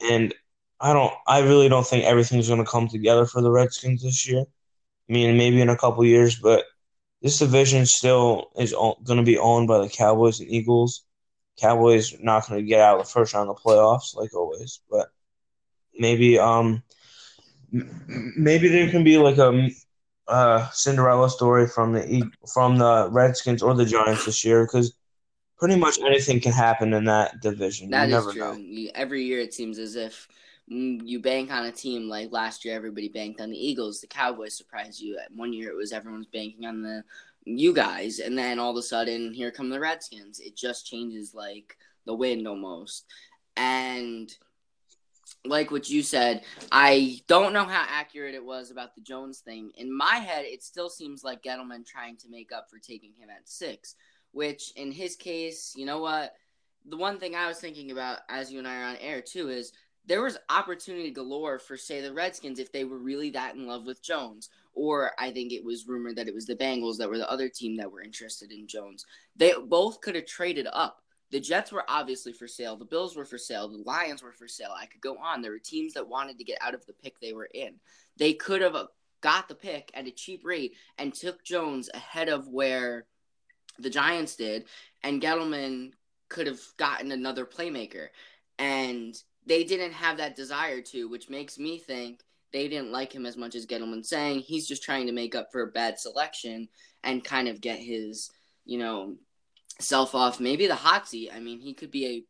And 0.00 0.34
I 0.80 0.92
don't, 0.94 1.14
I 1.26 1.40
really 1.42 1.68
don't 1.68 1.86
think 1.86 2.04
everything's 2.04 2.48
going 2.48 2.64
to 2.64 2.70
come 2.70 2.88
together 2.88 3.26
for 3.26 3.42
the 3.42 3.50
Redskins 3.52 4.02
this 4.02 4.28
year. 4.28 4.42
I 5.10 5.12
mean, 5.12 5.36
maybe 5.38 5.60
in 5.62 5.70
a 5.70 5.76
couple 5.78 6.04
years, 6.04 6.38
but 6.40 6.64
this 7.22 7.38
division 7.38 7.86
still 7.86 8.50
is 8.56 8.72
going 8.72 9.18
to 9.18 9.22
be 9.22 9.38
owned 9.38 9.68
by 9.68 9.78
the 9.78 9.88
Cowboys 9.88 10.40
and 10.40 10.50
Eagles. 10.50 11.04
Cowboys 11.60 12.14
not 12.20 12.48
going 12.48 12.60
to 12.60 12.66
get 12.66 12.80
out 12.80 13.00
of 13.00 13.06
the 13.06 13.12
first 13.12 13.34
round 13.34 13.50
of 13.50 13.56
the 13.56 13.62
playoffs 13.62 14.14
like 14.14 14.34
always, 14.34 14.80
but 14.90 15.08
maybe 15.98 16.38
um 16.38 16.82
maybe 17.70 18.68
there 18.68 18.90
can 18.90 19.04
be 19.04 19.18
like 19.18 19.38
a, 19.38 19.68
a 20.28 20.68
Cinderella 20.72 21.28
story 21.28 21.66
from 21.66 21.92
the 21.92 22.30
from 22.52 22.78
the 22.78 23.08
Redskins 23.10 23.62
or 23.62 23.74
the 23.74 23.84
Giants 23.84 24.24
this 24.24 24.44
year 24.44 24.64
because 24.64 24.94
pretty 25.58 25.76
much 25.76 25.98
anything 25.98 26.40
can 26.40 26.52
happen 26.52 26.94
in 26.94 27.04
that 27.06 27.40
division. 27.40 27.90
That 27.90 28.08
you 28.08 28.16
is 28.16 28.32
true. 28.32 28.58
Know. 28.58 28.90
Every 28.94 29.24
year 29.24 29.40
it 29.40 29.52
seems 29.52 29.78
as 29.78 29.96
if 29.96 30.28
Mm, 30.70 31.00
you 31.04 31.20
bank 31.20 31.50
on 31.50 31.64
a 31.64 31.72
team 31.72 32.08
like 32.08 32.30
last 32.30 32.64
year 32.64 32.74
everybody 32.74 33.08
banked 33.08 33.40
on 33.40 33.50
the 33.50 33.56
Eagles, 33.56 34.00
the 34.00 34.06
Cowboys 34.06 34.56
surprised 34.56 35.00
you. 35.00 35.18
One 35.34 35.52
year 35.52 35.70
it 35.70 35.76
was 35.76 35.92
everyone's 35.92 36.26
banking 36.26 36.66
on 36.66 36.82
the 36.82 37.04
you 37.44 37.72
guys 37.72 38.18
and 38.18 38.36
then 38.36 38.58
all 38.58 38.70
of 38.70 38.76
a 38.76 38.82
sudden 38.82 39.32
here 39.32 39.50
come 39.50 39.70
the 39.70 39.80
Redskins. 39.80 40.40
It 40.40 40.56
just 40.56 40.86
changes 40.86 41.32
like 41.34 41.76
the 42.04 42.14
wind 42.14 42.46
almost. 42.46 43.06
And 43.56 44.30
like 45.44 45.70
what 45.70 45.88
you 45.88 46.02
said, 46.02 46.44
I 46.70 47.20
don't 47.26 47.52
know 47.52 47.64
how 47.64 47.84
accurate 47.88 48.34
it 48.34 48.44
was 48.44 48.70
about 48.70 48.94
the 48.94 49.00
Jones 49.00 49.38
thing. 49.38 49.70
In 49.76 49.94
my 49.94 50.16
head, 50.16 50.44
it 50.44 50.62
still 50.62 50.90
seems 50.90 51.24
like 51.24 51.42
Gettleman 51.42 51.86
trying 51.86 52.16
to 52.18 52.28
make 52.28 52.52
up 52.52 52.66
for 52.70 52.78
taking 52.78 53.12
him 53.18 53.30
at 53.30 53.48
six, 53.48 53.94
which 54.32 54.72
in 54.76 54.92
his 54.92 55.16
case, 55.16 55.72
you 55.76 55.86
know 55.86 56.00
what? 56.00 56.34
The 56.86 56.96
one 56.96 57.18
thing 57.18 57.34
I 57.34 57.48
was 57.48 57.58
thinking 57.58 57.90
about 57.90 58.18
as 58.28 58.52
you 58.52 58.58
and 58.58 58.68
I 58.68 58.76
are 58.76 58.84
on 58.84 58.96
air 58.96 59.20
too 59.20 59.48
is 59.48 59.72
there 60.08 60.22
was 60.22 60.38
opportunity 60.48 61.10
galore 61.10 61.58
for 61.58 61.76
say 61.76 62.00
the 62.00 62.12
Redskins 62.12 62.58
if 62.58 62.72
they 62.72 62.84
were 62.84 62.98
really 62.98 63.30
that 63.30 63.54
in 63.54 63.66
love 63.66 63.86
with 63.86 64.02
Jones. 64.02 64.48
Or 64.74 65.12
I 65.18 65.30
think 65.30 65.52
it 65.52 65.64
was 65.64 65.86
rumored 65.86 66.16
that 66.16 66.28
it 66.28 66.34
was 66.34 66.46
the 66.46 66.56
Bengals 66.56 66.96
that 66.98 67.08
were 67.08 67.18
the 67.18 67.30
other 67.30 67.48
team 67.48 67.76
that 67.76 67.90
were 67.90 68.02
interested 68.02 68.52
in 68.52 68.66
Jones. 68.66 69.04
They 69.36 69.52
both 69.66 70.00
could 70.00 70.14
have 70.14 70.26
traded 70.26 70.66
up 70.72 71.02
the 71.30 71.40
Jets 71.40 71.72
were 71.72 71.84
obviously 71.88 72.32
for 72.32 72.48
sale. 72.48 72.76
The 72.76 72.84
Bills 72.84 73.16
were 73.16 73.24
for 73.24 73.38
sale. 73.38 73.68
The 73.68 73.78
Lions 73.78 74.22
were 74.22 74.32
for 74.32 74.48
sale. 74.48 74.72
I 74.74 74.86
could 74.86 75.00
go 75.00 75.18
on. 75.18 75.42
There 75.42 75.50
were 75.50 75.58
teams 75.58 75.94
that 75.94 76.08
wanted 76.08 76.38
to 76.38 76.44
get 76.44 76.58
out 76.60 76.74
of 76.74 76.86
the 76.86 76.94
pick 76.94 77.20
they 77.20 77.32
were 77.32 77.48
in. 77.52 77.74
They 78.16 78.32
could 78.32 78.62
have 78.62 78.74
uh, 78.74 78.86
got 79.20 79.48
the 79.48 79.54
pick 79.54 79.90
at 79.94 80.06
a 80.06 80.10
cheap 80.10 80.44
rate 80.44 80.72
and 80.96 81.12
took 81.12 81.44
Jones 81.44 81.90
ahead 81.92 82.28
of 82.28 82.48
where 82.48 83.06
the 83.78 83.90
Giants 83.90 84.36
did, 84.36 84.64
and 85.02 85.22
Gettleman 85.22 85.92
could 86.28 86.46
have 86.46 86.60
gotten 86.78 87.12
another 87.12 87.44
playmaker. 87.44 88.08
And 88.58 89.14
they 89.48 89.64
didn't 89.64 89.92
have 89.92 90.18
that 90.18 90.36
desire 90.36 90.80
to, 90.82 91.08
which 91.08 91.30
makes 91.30 91.58
me 91.58 91.78
think 91.78 92.20
they 92.52 92.68
didn't 92.68 92.92
like 92.92 93.12
him 93.12 93.26
as 93.26 93.36
much 93.36 93.54
as 93.54 93.66
Gettleman 93.66 94.04
saying 94.04 94.40
he's 94.40 94.68
just 94.68 94.82
trying 94.82 95.06
to 95.06 95.12
make 95.12 95.34
up 95.34 95.48
for 95.50 95.62
a 95.62 95.66
bad 95.72 95.98
selection 95.98 96.68
and 97.02 97.24
kind 97.24 97.48
of 97.48 97.60
get 97.60 97.78
his, 97.78 98.30
you 98.64 98.78
know, 98.78 99.16
self 99.80 100.14
off 100.14 100.40
maybe 100.40 100.66
the 100.66 100.74
hot 100.74 101.08
seat. 101.08 101.30
I 101.34 101.40
mean, 101.40 101.60
he 101.60 101.74
could 101.74 101.90
be 101.90 102.06
a 102.06 102.24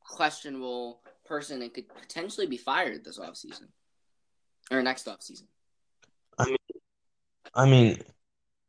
questionable 0.00 1.00
person 1.24 1.62
and 1.62 1.72
could 1.72 1.88
potentially 1.88 2.46
be 2.46 2.56
fired 2.56 3.04
this 3.04 3.18
offseason 3.18 3.68
or 4.70 4.82
next 4.82 5.06
offseason. 5.06 5.44
I 6.38 6.46
mean, 6.46 6.56
I 7.54 7.66
mean, 7.66 7.98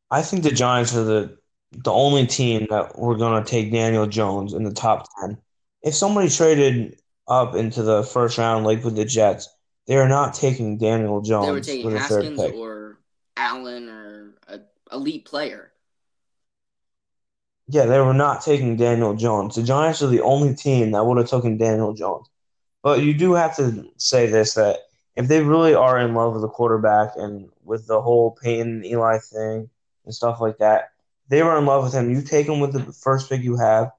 I 0.10 0.22
think 0.22 0.44
the 0.44 0.52
Giants 0.52 0.96
are 0.96 1.04
the 1.04 1.38
the 1.72 1.92
only 1.92 2.26
team 2.26 2.66
that 2.72 2.98
we're 2.98 3.18
going 3.18 3.44
to 3.44 3.50
take 3.50 3.72
Daniel 3.72 4.08
Jones 4.08 4.54
in 4.54 4.64
the 4.64 4.74
top 4.74 5.08
10. 5.22 5.38
If 5.84 5.94
somebody 5.94 6.28
traded 6.28 7.00
up 7.30 7.56
into 7.56 7.84
the 7.84 8.04
first 8.04 8.38
round, 8.38 8.66
like 8.66 8.84
with 8.84 8.96
the 8.96 9.06
Jets, 9.06 9.50
they 9.88 9.96
are 9.96 10.10
not 10.10 10.34
taking 10.34 10.78
Daniel 10.78 11.22
Jones. 11.22 11.46
They 11.46 11.52
were 11.52 11.62
taking 11.62 11.92
Haskins 11.92 12.40
or 12.42 13.00
Allen 13.38 13.90
or 13.90 14.34
an 14.48 14.66
elite 14.92 15.26
player. 15.26 15.72
Yeah, 17.68 17.86
they 17.86 18.00
were 18.00 18.14
not 18.14 18.42
taking 18.42 18.78
Daniel 18.78 19.16
Jones. 19.16 19.56
The 19.56 19.64
Giants 19.64 20.02
are 20.02 20.08
the 20.08 20.22
only 20.22 20.56
team 20.56 20.92
that 20.92 21.06
would 21.06 21.18
have 21.18 21.30
taken 21.30 21.58
Daniel 21.58 21.94
Jones. 21.94 22.28
But 22.82 23.02
you 23.02 23.14
do 23.14 23.34
have 23.34 23.56
to 23.58 23.86
say 23.98 24.28
this 24.28 24.56
that 24.56 24.80
if 25.16 25.28
they 25.28 25.42
really 25.44 25.74
are 25.76 26.00
in 26.00 26.14
love 26.16 26.34
with 26.34 26.42
the 26.42 26.50
quarterback 26.50 27.12
and 27.16 27.50
with 27.64 27.88
the 27.88 28.02
whole 28.02 28.38
Peyton 28.42 28.84
Eli 28.86 29.20
thing 29.20 29.70
and 30.06 30.14
stuff 30.14 30.42
like 30.42 30.58
that, 30.60 30.92
they 31.30 31.44
were 31.44 31.58
in 31.58 31.66
love 31.66 31.84
with 31.84 31.94
him. 31.94 32.10
You 32.12 32.22
take 32.22 32.48
him 32.48 32.60
with 32.60 32.74
the 32.74 32.92
first 32.94 33.30
pick 33.30 33.42
you 33.42 33.58
have, 33.58 33.92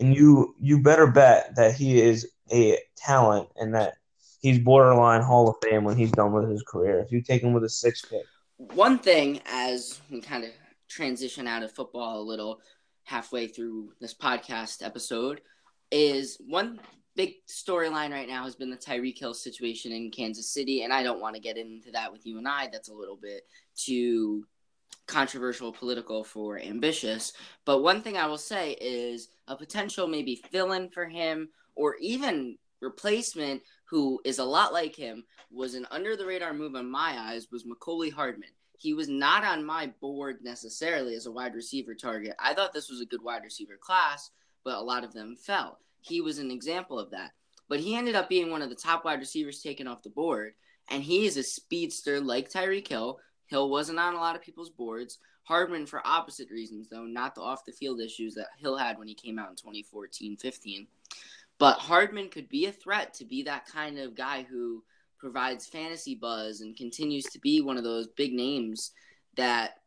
and 0.00 0.14
you 0.14 0.54
you 0.60 0.82
better 0.82 1.06
bet 1.06 1.56
that 1.56 1.74
he 1.74 2.00
is 2.00 2.26
a 2.52 2.78
talent 2.96 3.48
and 3.56 3.74
that 3.74 3.94
he's 4.40 4.58
borderline 4.58 5.22
Hall 5.22 5.48
of 5.48 5.56
Fame 5.62 5.84
when 5.84 5.96
he's 5.96 6.12
done 6.12 6.32
with 6.32 6.48
his 6.48 6.62
career. 6.62 7.00
If 7.00 7.12
you 7.12 7.22
take 7.22 7.42
him 7.42 7.52
with 7.52 7.64
a 7.64 7.68
six 7.68 8.02
pick. 8.02 8.22
One 8.74 8.98
thing 8.98 9.40
as 9.46 10.00
we 10.10 10.20
kind 10.20 10.44
of 10.44 10.50
transition 10.88 11.46
out 11.46 11.62
of 11.62 11.72
football 11.72 12.20
a 12.20 12.22
little, 12.22 12.60
halfway 13.04 13.46
through 13.46 13.92
this 14.00 14.14
podcast 14.14 14.84
episode 14.84 15.40
is 15.90 16.38
one 16.46 16.80
big 17.14 17.34
storyline 17.48 18.12
right 18.12 18.28
now 18.28 18.44
has 18.44 18.54
been 18.54 18.70
the 18.70 18.76
Tyreek 18.76 19.18
Hill 19.18 19.34
situation 19.34 19.92
in 19.92 20.10
Kansas 20.10 20.52
City, 20.52 20.82
and 20.82 20.92
I 20.92 21.02
don't 21.02 21.20
want 21.20 21.34
to 21.34 21.40
get 21.40 21.56
into 21.56 21.90
that 21.92 22.12
with 22.12 22.26
you 22.26 22.38
and 22.38 22.46
I. 22.46 22.68
That's 22.70 22.90
a 22.90 22.94
little 22.94 23.16
bit 23.16 23.42
too 23.74 24.46
controversial, 25.06 25.72
political 25.72 26.22
for 26.22 26.60
ambitious. 26.60 27.32
But 27.64 27.82
one 27.82 28.02
thing 28.02 28.16
I 28.16 28.26
will 28.26 28.38
say 28.38 28.72
is 28.72 29.28
a 29.48 29.56
potential 29.56 30.06
maybe 30.06 30.36
fill 30.52 30.72
in 30.72 30.90
for 30.90 31.06
him 31.06 31.48
or 31.78 31.96
even 32.00 32.58
replacement 32.80 33.62
who 33.84 34.20
is 34.24 34.38
a 34.38 34.44
lot 34.44 34.72
like 34.72 34.94
him 34.94 35.24
was 35.50 35.74
an 35.74 35.86
under 35.90 36.16
the 36.16 36.26
radar 36.26 36.52
move 36.52 36.74
in 36.74 36.90
my 36.90 37.16
eyes 37.18 37.46
was 37.50 37.64
Mecole 37.64 38.12
Hardman. 38.12 38.50
He 38.76 38.92
was 38.92 39.08
not 39.08 39.44
on 39.44 39.64
my 39.64 39.92
board 40.00 40.38
necessarily 40.42 41.14
as 41.14 41.26
a 41.26 41.32
wide 41.32 41.54
receiver 41.54 41.94
target. 41.94 42.34
I 42.38 42.52
thought 42.52 42.72
this 42.72 42.90
was 42.90 43.00
a 43.00 43.06
good 43.06 43.22
wide 43.22 43.42
receiver 43.42 43.78
class, 43.80 44.30
but 44.64 44.76
a 44.76 44.80
lot 44.80 45.04
of 45.04 45.12
them 45.14 45.36
fell. 45.36 45.78
He 46.00 46.20
was 46.20 46.38
an 46.38 46.50
example 46.50 46.98
of 46.98 47.10
that. 47.10 47.32
But 47.68 47.80
he 47.80 47.96
ended 47.96 48.14
up 48.14 48.28
being 48.28 48.50
one 48.50 48.62
of 48.62 48.70
the 48.70 48.76
top 48.76 49.04
wide 49.04 49.20
receivers 49.20 49.60
taken 49.60 49.86
off 49.86 50.02
the 50.02 50.10
board, 50.10 50.54
and 50.90 51.02
he 51.02 51.26
is 51.26 51.36
a 51.36 51.42
speedster 51.42 52.20
like 52.20 52.50
Tyreek 52.50 52.88
Hill. 52.88 53.18
Hill 53.46 53.70
wasn't 53.70 53.98
on 53.98 54.14
a 54.14 54.20
lot 54.20 54.36
of 54.36 54.42
people's 54.42 54.70
boards. 54.70 55.18
Hardman 55.44 55.86
for 55.86 56.06
opposite 56.06 56.50
reasons, 56.50 56.88
though, 56.90 57.04
not 57.04 57.34
the 57.34 57.40
off 57.40 57.64
the 57.64 57.72
field 57.72 58.00
issues 58.00 58.34
that 58.34 58.48
Hill 58.58 58.76
had 58.76 58.98
when 58.98 59.08
he 59.08 59.14
came 59.14 59.38
out 59.38 59.48
in 59.48 59.56
2014 59.56 60.36
15. 60.36 60.86
But 61.58 61.78
Hardman 61.78 62.28
could 62.28 62.48
be 62.48 62.66
a 62.66 62.72
threat 62.72 63.14
to 63.14 63.24
be 63.24 63.42
that 63.42 63.66
kind 63.66 63.98
of 63.98 64.16
guy 64.16 64.46
who 64.48 64.84
provides 65.18 65.66
fantasy 65.66 66.14
buzz 66.14 66.60
and 66.60 66.76
continues 66.76 67.24
to 67.24 67.40
be 67.40 67.60
one 67.60 67.76
of 67.76 67.84
those 67.84 68.06
big 68.06 68.32
names 68.32 68.92
that 69.36 69.78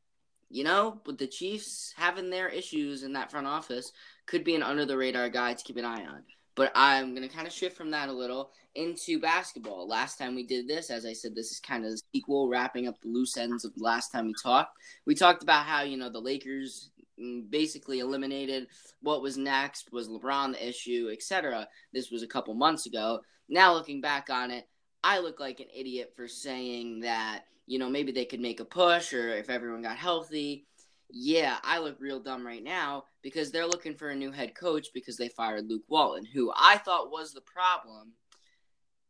you 0.51 0.63
know, 0.63 0.99
with 1.05 1.17
the 1.17 1.27
Chiefs 1.27 1.93
having 1.95 2.29
their 2.29 2.49
issues 2.49 3.03
in 3.03 3.13
that 3.13 3.31
front 3.31 3.47
office, 3.47 3.91
could 4.25 4.43
be 4.43 4.55
an 4.55 4.63
under 4.63 4.85
the 4.85 4.97
radar 4.97 5.29
guy 5.29 5.53
to 5.53 5.63
keep 5.63 5.77
an 5.77 5.85
eye 5.85 6.05
on. 6.05 6.23
But 6.55 6.71
I'm 6.75 7.15
going 7.15 7.27
to 7.27 7.33
kind 7.33 7.47
of 7.47 7.53
shift 7.53 7.77
from 7.77 7.91
that 7.91 8.09
a 8.09 8.13
little 8.13 8.51
into 8.75 9.19
basketball. 9.19 9.87
Last 9.87 10.17
time 10.17 10.35
we 10.35 10.45
did 10.45 10.67
this, 10.67 10.89
as 10.89 11.05
I 11.05 11.13
said, 11.13 11.33
this 11.33 11.51
is 11.51 11.59
kind 11.61 11.85
of 11.85 11.91
the 11.91 12.01
sequel, 12.13 12.49
wrapping 12.49 12.87
up 12.87 12.99
the 13.01 13.07
loose 13.07 13.37
ends 13.37 13.63
of 13.63 13.73
the 13.75 13.83
last 13.83 14.11
time 14.11 14.27
we 14.27 14.33
talked. 14.41 14.77
We 15.05 15.15
talked 15.15 15.43
about 15.43 15.65
how, 15.65 15.83
you 15.83 15.95
know, 15.95 16.09
the 16.09 16.19
Lakers 16.19 16.91
Mm, 17.21 17.49
basically 17.49 17.99
eliminated 17.99 18.67
what 19.01 19.21
was 19.21 19.37
next, 19.37 19.91
was 19.91 20.09
LeBron 20.09 20.53
the 20.53 20.67
issue, 20.67 21.09
etc. 21.11 21.67
This 21.93 22.09
was 22.09 22.23
a 22.23 22.27
couple 22.27 22.53
months 22.53 22.85
ago. 22.85 23.21
Now 23.49 23.73
looking 23.73 24.01
back 24.01 24.29
on 24.29 24.49
it, 24.49 24.67
I 25.03 25.19
look 25.19 25.39
like 25.39 25.59
an 25.59 25.67
idiot 25.75 26.13
for 26.15 26.27
saying 26.27 27.01
that, 27.01 27.43
you 27.67 27.79
know, 27.79 27.89
maybe 27.89 28.11
they 28.11 28.25
could 28.25 28.39
make 28.39 28.59
a 28.59 28.65
push 28.65 29.13
or 29.13 29.29
if 29.29 29.49
everyone 29.49 29.81
got 29.81 29.97
healthy. 29.97 30.65
Yeah, 31.09 31.57
I 31.63 31.79
look 31.79 31.99
real 31.99 32.21
dumb 32.21 32.45
right 32.47 32.63
now 32.63 33.05
because 33.21 33.51
they're 33.51 33.67
looking 33.67 33.95
for 33.95 34.09
a 34.09 34.15
new 34.15 34.31
head 34.31 34.55
coach 34.55 34.87
because 34.93 35.17
they 35.17 35.29
fired 35.29 35.67
Luke 35.67 35.83
Walton, 35.89 36.25
who 36.25 36.51
I 36.55 36.77
thought 36.77 37.11
was 37.11 37.33
the 37.33 37.41
problem. 37.41 38.13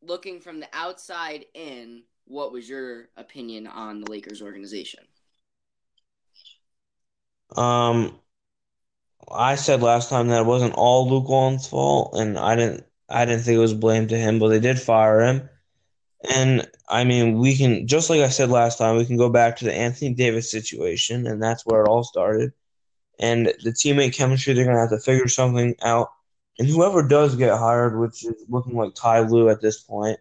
Looking 0.01 0.39
from 0.39 0.59
the 0.59 0.69
outside 0.73 1.45
in, 1.53 2.03
what 2.25 2.51
was 2.51 2.67
your 2.67 3.09
opinion 3.17 3.67
on 3.67 4.01
the 4.01 4.09
Lakers 4.09 4.41
organization? 4.41 5.03
Um, 7.55 8.19
I 9.31 9.55
said 9.55 9.81
last 9.81 10.09
time 10.09 10.27
that 10.29 10.41
it 10.41 10.45
wasn't 10.45 10.73
all 10.75 11.09
Luke 11.09 11.29
Walton's 11.29 11.67
fault, 11.67 12.13
and 12.15 12.37
I 12.37 12.55
didn't. 12.55 12.85
I 13.09 13.25
didn't 13.25 13.43
think 13.43 13.57
it 13.57 13.59
was 13.59 13.73
blamed 13.73 14.09
to 14.09 14.17
him, 14.17 14.39
but 14.39 14.49
they 14.49 14.59
did 14.59 14.79
fire 14.79 15.21
him. 15.21 15.49
And 16.29 16.69
I 16.87 17.03
mean, 17.03 17.39
we 17.39 17.55
can 17.57 17.87
just 17.87 18.09
like 18.09 18.21
I 18.21 18.29
said 18.29 18.49
last 18.49 18.77
time, 18.77 18.97
we 18.97 19.05
can 19.05 19.17
go 19.17 19.29
back 19.29 19.57
to 19.57 19.65
the 19.65 19.73
Anthony 19.73 20.13
Davis 20.13 20.51
situation, 20.51 21.27
and 21.27 21.41
that's 21.41 21.65
where 21.65 21.83
it 21.83 21.87
all 21.87 22.03
started. 22.03 22.53
And 23.19 23.47
the 23.63 23.71
teammate 23.71 24.15
chemistry, 24.15 24.53
they're 24.53 24.65
gonna 24.65 24.79
have 24.79 24.89
to 24.91 24.99
figure 24.99 25.27
something 25.27 25.75
out. 25.83 26.11
And 26.59 26.67
whoever 26.67 27.07
does 27.07 27.35
get 27.35 27.57
hired, 27.57 27.99
which 27.99 28.25
is 28.25 28.45
looking 28.49 28.75
like 28.75 28.95
Ty 28.95 29.21
Lue 29.21 29.49
at 29.49 29.61
this 29.61 29.81
point, 29.81 30.19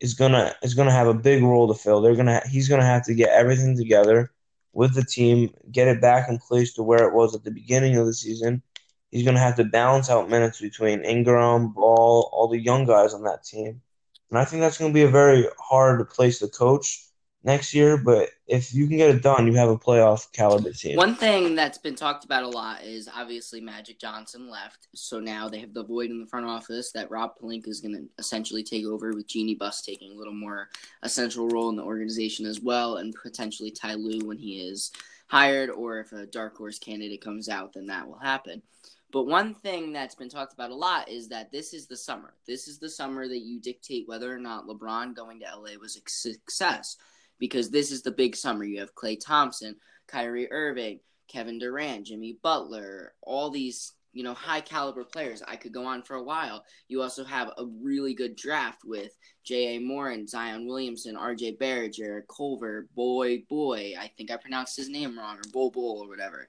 is 0.00 0.14
gonna 0.14 0.54
is 0.62 0.74
gonna 0.74 0.92
have 0.92 1.08
a 1.08 1.14
big 1.14 1.42
role 1.42 1.68
to 1.68 1.80
fill. 1.80 2.00
They're 2.00 2.16
gonna 2.16 2.42
he's 2.50 2.68
gonna 2.68 2.84
have 2.84 3.04
to 3.06 3.14
get 3.14 3.30
everything 3.30 3.76
together 3.76 4.32
with 4.78 4.94
the 4.94 5.02
team, 5.02 5.52
get 5.72 5.88
it 5.88 6.00
back 6.00 6.28
in 6.28 6.38
place 6.38 6.72
to 6.72 6.84
where 6.84 7.08
it 7.08 7.12
was 7.12 7.34
at 7.34 7.42
the 7.42 7.50
beginning 7.50 7.96
of 7.96 8.06
the 8.06 8.14
season. 8.14 8.62
He's 9.10 9.24
gonna 9.24 9.40
have 9.40 9.56
to 9.56 9.64
balance 9.64 10.08
out 10.08 10.30
minutes 10.30 10.60
between 10.60 11.04
Ingram, 11.04 11.72
Ball, 11.72 12.30
all 12.32 12.46
the 12.46 12.60
young 12.60 12.86
guys 12.86 13.12
on 13.12 13.24
that 13.24 13.42
team. 13.42 13.82
And 14.30 14.38
I 14.38 14.44
think 14.44 14.60
that's 14.60 14.78
gonna 14.78 14.92
be 14.92 15.02
a 15.02 15.08
very 15.08 15.48
hard 15.58 16.08
place 16.10 16.38
to 16.38 16.46
coach 16.46 17.07
next 17.44 17.72
year, 17.72 17.96
but 17.96 18.30
if 18.46 18.74
you 18.74 18.86
can 18.88 18.96
get 18.96 19.14
it 19.14 19.22
done, 19.22 19.46
you 19.46 19.54
have 19.54 19.68
a 19.68 19.78
playoff 19.78 20.32
caliber 20.32 20.72
team. 20.72 20.96
One 20.96 21.14
thing 21.14 21.54
that's 21.54 21.78
been 21.78 21.94
talked 21.94 22.24
about 22.24 22.42
a 22.42 22.48
lot 22.48 22.82
is 22.82 23.08
obviously 23.14 23.60
Magic 23.60 23.98
Johnson 23.98 24.50
left, 24.50 24.88
so 24.94 25.20
now 25.20 25.48
they 25.48 25.60
have 25.60 25.74
the 25.74 25.84
void 25.84 26.10
in 26.10 26.20
the 26.20 26.26
front 26.26 26.46
office 26.46 26.90
that 26.92 27.10
Rob 27.10 27.38
Pelinka 27.40 27.68
is 27.68 27.80
going 27.80 27.94
to 27.94 28.04
essentially 28.18 28.62
take 28.62 28.84
over 28.86 29.12
with 29.12 29.28
Jeanie 29.28 29.54
Buss 29.54 29.82
taking 29.82 30.12
a 30.12 30.16
little 30.16 30.34
more 30.34 30.68
essential 31.02 31.48
role 31.48 31.68
in 31.68 31.76
the 31.76 31.84
organization 31.84 32.46
as 32.46 32.60
well, 32.60 32.96
and 32.96 33.14
potentially 33.22 33.70
Ty 33.70 33.94
Lue 33.94 34.26
when 34.26 34.38
he 34.38 34.60
is 34.60 34.90
hired, 35.28 35.70
or 35.70 36.00
if 36.00 36.12
a 36.12 36.26
dark 36.26 36.56
horse 36.56 36.78
candidate 36.78 37.20
comes 37.20 37.48
out, 37.48 37.72
then 37.74 37.86
that 37.86 38.06
will 38.06 38.18
happen. 38.18 38.62
But 39.10 39.24
one 39.26 39.54
thing 39.54 39.92
that's 39.92 40.14
been 40.14 40.28
talked 40.28 40.52
about 40.52 40.70
a 40.70 40.74
lot 40.74 41.08
is 41.08 41.28
that 41.28 41.50
this 41.50 41.72
is 41.72 41.86
the 41.86 41.96
summer. 41.96 42.34
This 42.46 42.68
is 42.68 42.78
the 42.78 42.90
summer 42.90 43.26
that 43.26 43.38
you 43.38 43.58
dictate 43.58 44.06
whether 44.06 44.34
or 44.34 44.38
not 44.38 44.66
LeBron 44.66 45.14
going 45.14 45.40
to 45.40 45.46
LA 45.46 45.78
was 45.80 45.96
a 45.96 46.00
success 46.06 46.96
because 47.38 47.70
this 47.70 47.90
is 47.90 48.02
the 48.02 48.10
big 48.10 48.36
summer. 48.36 48.64
You 48.64 48.80
have 48.80 48.94
Klay 48.94 49.18
Thompson, 49.18 49.76
Kyrie 50.06 50.50
Irving, 50.50 51.00
Kevin 51.28 51.58
Durant, 51.58 52.06
Jimmy 52.06 52.38
Butler, 52.42 53.14
all 53.22 53.50
these 53.50 53.92
you 54.12 54.24
know 54.24 54.34
high 54.34 54.60
caliber 54.60 55.04
players. 55.04 55.42
I 55.46 55.56
could 55.56 55.72
go 55.72 55.84
on 55.84 56.02
for 56.02 56.16
a 56.16 56.22
while. 56.22 56.64
You 56.88 57.02
also 57.02 57.24
have 57.24 57.48
a 57.58 57.66
really 57.80 58.14
good 58.14 58.36
draft 58.36 58.82
with 58.84 59.12
Ja 59.44 59.78
Morant, 59.80 60.28
Zion 60.28 60.66
Williamson, 60.66 61.16
R.J. 61.16 61.52
Barrett, 61.52 61.94
Jarrett 61.94 62.26
Culver, 62.34 62.88
Boy 62.94 63.44
Boy. 63.48 63.94
I 63.98 64.10
think 64.16 64.30
I 64.30 64.36
pronounced 64.36 64.76
his 64.76 64.88
name 64.88 65.18
wrong, 65.18 65.36
or 65.36 65.42
Bull 65.52 65.70
Bull, 65.70 66.00
or 66.02 66.08
whatever. 66.08 66.48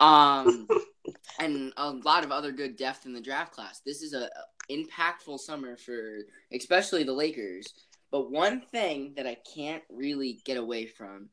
Um, 0.00 0.68
and 1.40 1.72
a 1.76 1.90
lot 1.90 2.24
of 2.24 2.30
other 2.30 2.52
good 2.52 2.76
depth 2.76 3.06
in 3.06 3.12
the 3.12 3.20
draft 3.20 3.52
class. 3.52 3.80
This 3.84 4.02
is 4.02 4.12
a 4.14 4.28
impactful 4.70 5.38
summer 5.40 5.76
for 5.76 6.18
especially 6.52 7.02
the 7.02 7.12
Lakers 7.12 7.66
but 8.10 8.30
one 8.30 8.60
thing 8.60 9.14
that 9.16 9.26
I 9.26 9.36
can't 9.54 9.82
really 9.90 10.40
get 10.44 10.56
away 10.56 10.86
from 10.86 11.28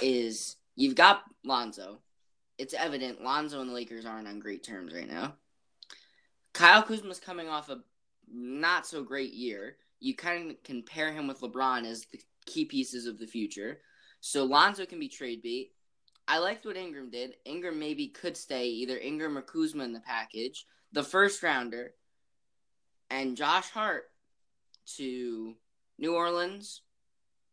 is 0.00 0.56
you've 0.76 0.94
got 0.94 1.22
Lonzo. 1.44 2.00
It's 2.58 2.74
evident 2.74 3.22
Lonzo 3.22 3.60
and 3.60 3.70
the 3.70 3.74
Lakers 3.74 4.06
aren't 4.06 4.28
on 4.28 4.38
great 4.38 4.62
terms 4.62 4.94
right 4.94 5.08
now. 5.08 5.34
Kyle 6.52 6.82
Kuzma's 6.82 7.18
coming 7.18 7.48
off 7.48 7.70
a 7.70 7.80
not 8.32 8.86
so 8.86 9.02
great 9.02 9.32
year. 9.32 9.76
You 10.00 10.14
kind 10.14 10.50
of 10.50 10.62
compare 10.62 11.12
him 11.12 11.26
with 11.26 11.40
LeBron 11.40 11.86
as 11.86 12.04
the 12.06 12.20
key 12.46 12.64
pieces 12.64 13.06
of 13.06 13.18
the 13.18 13.26
future. 13.26 13.80
So 14.20 14.44
Lonzo 14.44 14.86
can 14.86 15.00
be 15.00 15.08
trade 15.08 15.42
bait. 15.42 15.72
I 16.28 16.38
liked 16.38 16.64
what 16.64 16.76
Ingram 16.76 17.10
did. 17.10 17.34
Ingram 17.44 17.78
maybe 17.78 18.08
could 18.08 18.36
stay 18.36 18.66
either 18.66 18.96
Ingram 18.98 19.36
or 19.36 19.42
Kuzma 19.42 19.84
in 19.84 19.92
the 19.92 20.00
package. 20.00 20.66
The 20.92 21.02
first 21.02 21.42
rounder 21.42 21.94
and 23.10 23.36
Josh 23.36 23.68
Hart 23.70 24.04
to 24.96 25.54
New 25.98 26.14
Orleans 26.14 26.82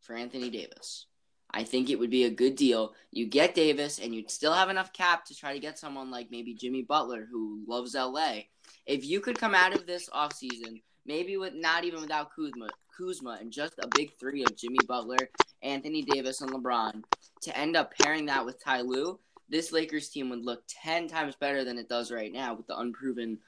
for 0.00 0.14
Anthony 0.14 0.50
Davis. 0.50 1.06
I 1.52 1.64
think 1.64 1.90
it 1.90 1.98
would 1.98 2.10
be 2.10 2.24
a 2.24 2.30
good 2.30 2.54
deal. 2.54 2.94
You 3.10 3.26
get 3.26 3.54
Davis, 3.54 3.98
and 3.98 4.14
you'd 4.14 4.30
still 4.30 4.52
have 4.52 4.70
enough 4.70 4.92
cap 4.92 5.24
to 5.26 5.34
try 5.34 5.52
to 5.52 5.58
get 5.58 5.78
someone 5.78 6.10
like 6.10 6.30
maybe 6.30 6.54
Jimmy 6.54 6.82
Butler, 6.82 7.26
who 7.30 7.64
loves 7.66 7.94
LA. 7.94 8.42
If 8.86 9.04
you 9.04 9.20
could 9.20 9.38
come 9.38 9.54
out 9.54 9.74
of 9.74 9.86
this 9.86 10.08
offseason, 10.10 10.82
maybe 11.06 11.36
with 11.36 11.54
not 11.54 11.84
even 11.84 12.00
without 12.00 12.30
Kuzma, 12.34 12.68
Kuzma, 12.96 13.38
and 13.40 13.50
just 13.50 13.74
a 13.80 13.88
big 13.96 14.12
three 14.18 14.44
of 14.44 14.56
Jimmy 14.56 14.78
Butler, 14.86 15.18
Anthony 15.62 16.02
Davis, 16.02 16.40
and 16.40 16.52
LeBron, 16.52 17.02
to 17.42 17.58
end 17.58 17.76
up 17.76 17.92
pairing 18.00 18.26
that 18.26 18.44
with 18.44 18.62
Ty 18.62 18.82
Lue, 18.82 19.18
this 19.48 19.72
Lakers 19.72 20.08
team 20.08 20.30
would 20.30 20.44
look 20.44 20.62
ten 20.68 21.08
times 21.08 21.34
better 21.34 21.64
than 21.64 21.78
it 21.78 21.88
does 21.88 22.12
right 22.12 22.32
now 22.32 22.54
with 22.54 22.68
the 22.68 22.78
unproven, 22.78 23.38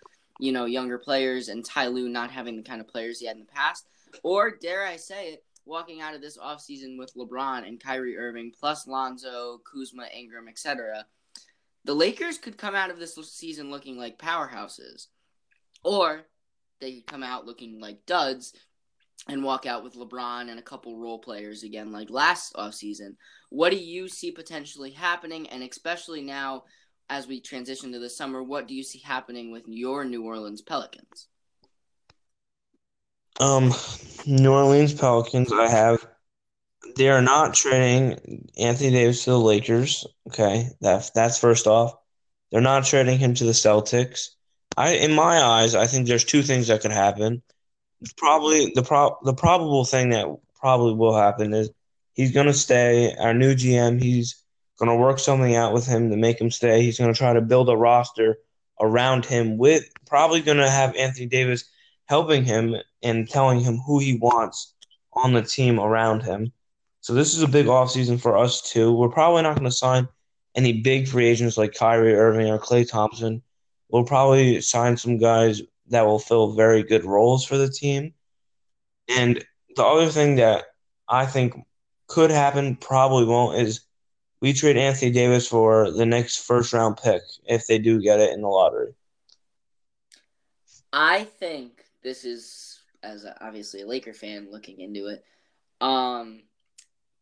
you 0.41 0.51
know, 0.51 0.65
younger 0.65 0.99
players 0.99 1.49
and 1.49 1.65
Ty 1.65 1.89
Lue 1.89 2.09
not 2.09 2.33
having 2.33 2.57
the 2.57 2.63
kind 2.63 2.81
of 2.81 2.89
players 2.89 3.21
he 3.21 3.27
had 3.27 3.37
in 3.37 3.45
the 3.45 3.53
past. 3.53 3.87
Or 4.23 4.57
dare 4.57 4.87
I 4.87 4.97
say 4.97 5.33
it, 5.33 5.45
walking 5.65 6.01
out 6.01 6.15
of 6.15 6.21
this 6.21 6.39
offseason 6.39 6.99
with 6.99 7.15
LeBron 7.15 7.67
and 7.67 7.83
Kyrie 7.83 8.17
Irving, 8.17 8.53
plus 8.59 8.87
Lonzo, 8.87 9.61
Kuzma, 9.71 10.07
Ingram, 10.15 10.49
etc., 10.49 11.07
the 11.85 11.95
Lakers 11.95 12.39
could 12.39 12.57
come 12.57 12.75
out 12.75 12.91
of 12.91 12.99
this 12.99 13.17
season 13.33 13.71
looking 13.71 13.97
like 13.97 14.19
powerhouses. 14.19 15.07
Or 15.83 16.23
they 16.81 16.95
could 16.95 17.07
come 17.07 17.23
out 17.23 17.47
looking 17.47 17.81
like 17.81 18.07
duds 18.07 18.55
and 19.29 19.43
walk 19.43 19.67
out 19.67 19.85
with 19.85 19.95
LeBron 19.95 20.51
and 20.51 20.59
a 20.59 20.63
couple 20.63 20.99
role 20.99 21.19
players 21.19 21.63
again 21.63 21.93
like 21.93 22.11
last 22.11 22.55
offseason. 22.55 23.17
What 23.51 23.71
do 23.71 23.79
you 23.79 24.09
see 24.09 24.31
potentially 24.31 24.91
happening? 24.91 25.49
And 25.49 25.63
especially 25.63 26.23
now 26.23 26.65
as 27.09 27.27
we 27.27 27.41
transition 27.41 27.93
to 27.93 27.99
the 27.99 28.11
summer, 28.11 28.43
what 28.43 28.67
do 28.67 28.75
you 28.75 28.83
see 28.83 29.01
happening 29.01 29.53
with 29.53 29.65
your 29.67 30.05
New 30.05 30.25
Orleans 30.25 30.63
Pelicans? 30.63 31.29
Um, 33.41 33.73
New 34.27 34.53
Orleans 34.53 34.95
Pelicans. 34.95 35.53
I 35.53 35.69
have. 35.69 36.07
They 36.97 37.09
are 37.09 37.23
not 37.23 37.55
trading 37.55 38.49
Anthony 38.59 38.91
Davis 38.91 39.25
to 39.25 39.31
the 39.31 39.39
Lakers. 39.39 40.07
Okay, 40.29 40.69
that's 40.81 41.11
that's 41.11 41.39
first 41.39 41.67
off. 41.67 41.95
They're 42.51 42.61
not 42.61 42.85
trading 42.85 43.19
him 43.19 43.35
to 43.35 43.45
the 43.45 43.53
Celtics. 43.53 44.29
I, 44.77 44.95
in 44.95 45.13
my 45.13 45.43
eyes, 45.43 45.75
I 45.75 45.87
think 45.87 46.07
there's 46.07 46.25
two 46.25 46.43
things 46.43 46.69
that 46.69 46.83
could 46.83 46.93
happen. 46.93 47.43
Probably 48.17 48.73
the 48.75 48.83
pro 48.83 49.17
the 49.23 49.35
probable 49.35 49.85
thing 49.85 50.11
that 50.11 50.27
probably 50.61 50.95
will 50.95 51.17
happen 51.17 51.55
is 51.55 51.71
he's 52.15 52.33
gonna 52.33 52.53
stay. 52.53 53.15
Our 53.17 53.35
new 53.35 53.55
GM, 53.55 54.03
he's 54.03 54.43
gonna 54.79 54.97
work 54.97 55.19
something 55.19 55.55
out 55.55 55.73
with 55.73 55.87
him 55.87 56.11
to 56.11 56.17
make 56.17 56.41
him 56.41 56.51
stay. 56.51 56.83
He's 56.83 56.99
gonna 56.99 57.15
try 57.15 57.33
to 57.33 57.41
build 57.41 57.69
a 57.69 57.77
roster 57.77 58.39
around 58.81 59.25
him 59.25 59.57
with 59.57 59.89
probably 60.07 60.43
gonna 60.43 60.69
have 60.69 60.97
Anthony 60.97 61.27
Davis 61.27 61.65
helping 62.07 62.45
him 62.45 62.77
and 63.03 63.29
telling 63.29 63.61
him 63.61 63.79
who 63.79 63.99
he 63.99 64.19
wants 64.19 64.75
on 65.13 65.33
the 65.33 65.43
team 65.43 65.79
around 65.79 66.23
him. 66.23 66.53
So 67.01 67.15
this 67.15 67.35
is 67.35 67.43
a 67.43 67.49
big 67.49 67.67
offseason 67.67 68.21
for 68.21 68.37
us 68.37 68.63
too. 68.63 68.93
We're 68.93 69.09
probably 69.09 69.43
not 69.43 69.57
going 69.57 69.71
to 69.71 69.77
sign 69.77 70.09
any 70.55 70.81
big 70.83 71.09
free 71.09 71.27
agents 71.27 71.57
like 71.57 71.75
Kyrie 71.75 72.15
Irving 72.15 72.49
or 72.49 72.59
Klay 72.59 72.89
Thompson. 72.89 73.43
We'll 73.89 74.05
probably 74.05 74.61
sign 74.61 74.97
some 74.97 75.19
guys 75.19 75.63
that 75.89 76.07
will 76.07 76.19
fill 76.19 76.55
very 76.55 76.83
good 76.83 77.05
roles 77.05 77.45
for 77.45 77.57
the 77.57 77.69
team. 77.69 78.15
And 79.09 79.45
the 79.77 79.85
other 79.85 80.09
thing 80.09 80.37
that 80.37 80.65
I 81.09 81.27
think 81.27 81.55
could 82.07 82.31
happen, 82.31 82.77
probably 82.77 83.25
won't, 83.25 83.59
is 83.59 83.81
we 84.41 84.53
trade 84.53 84.77
Anthony 84.77 85.11
Davis 85.11 85.49
for 85.49 85.91
the 85.91 86.07
next 86.07 86.45
first 86.45 86.73
round 86.73 86.99
pick 87.03 87.23
if 87.47 87.67
they 87.67 87.79
do 87.79 88.01
get 88.01 88.21
it 88.21 88.33
in 88.33 88.43
the 88.43 88.49
lottery. 88.49 88.95
I 90.93 91.25
think 91.25 91.82
this 92.03 92.25
is 92.25 92.81
as 93.03 93.25
a, 93.25 93.37
obviously 93.45 93.83
a 93.83 93.87
Laker 93.87 94.13
fan 94.13 94.49
looking 94.51 94.81
into 94.81 95.09
it. 95.09 95.25
Um, 95.81 96.43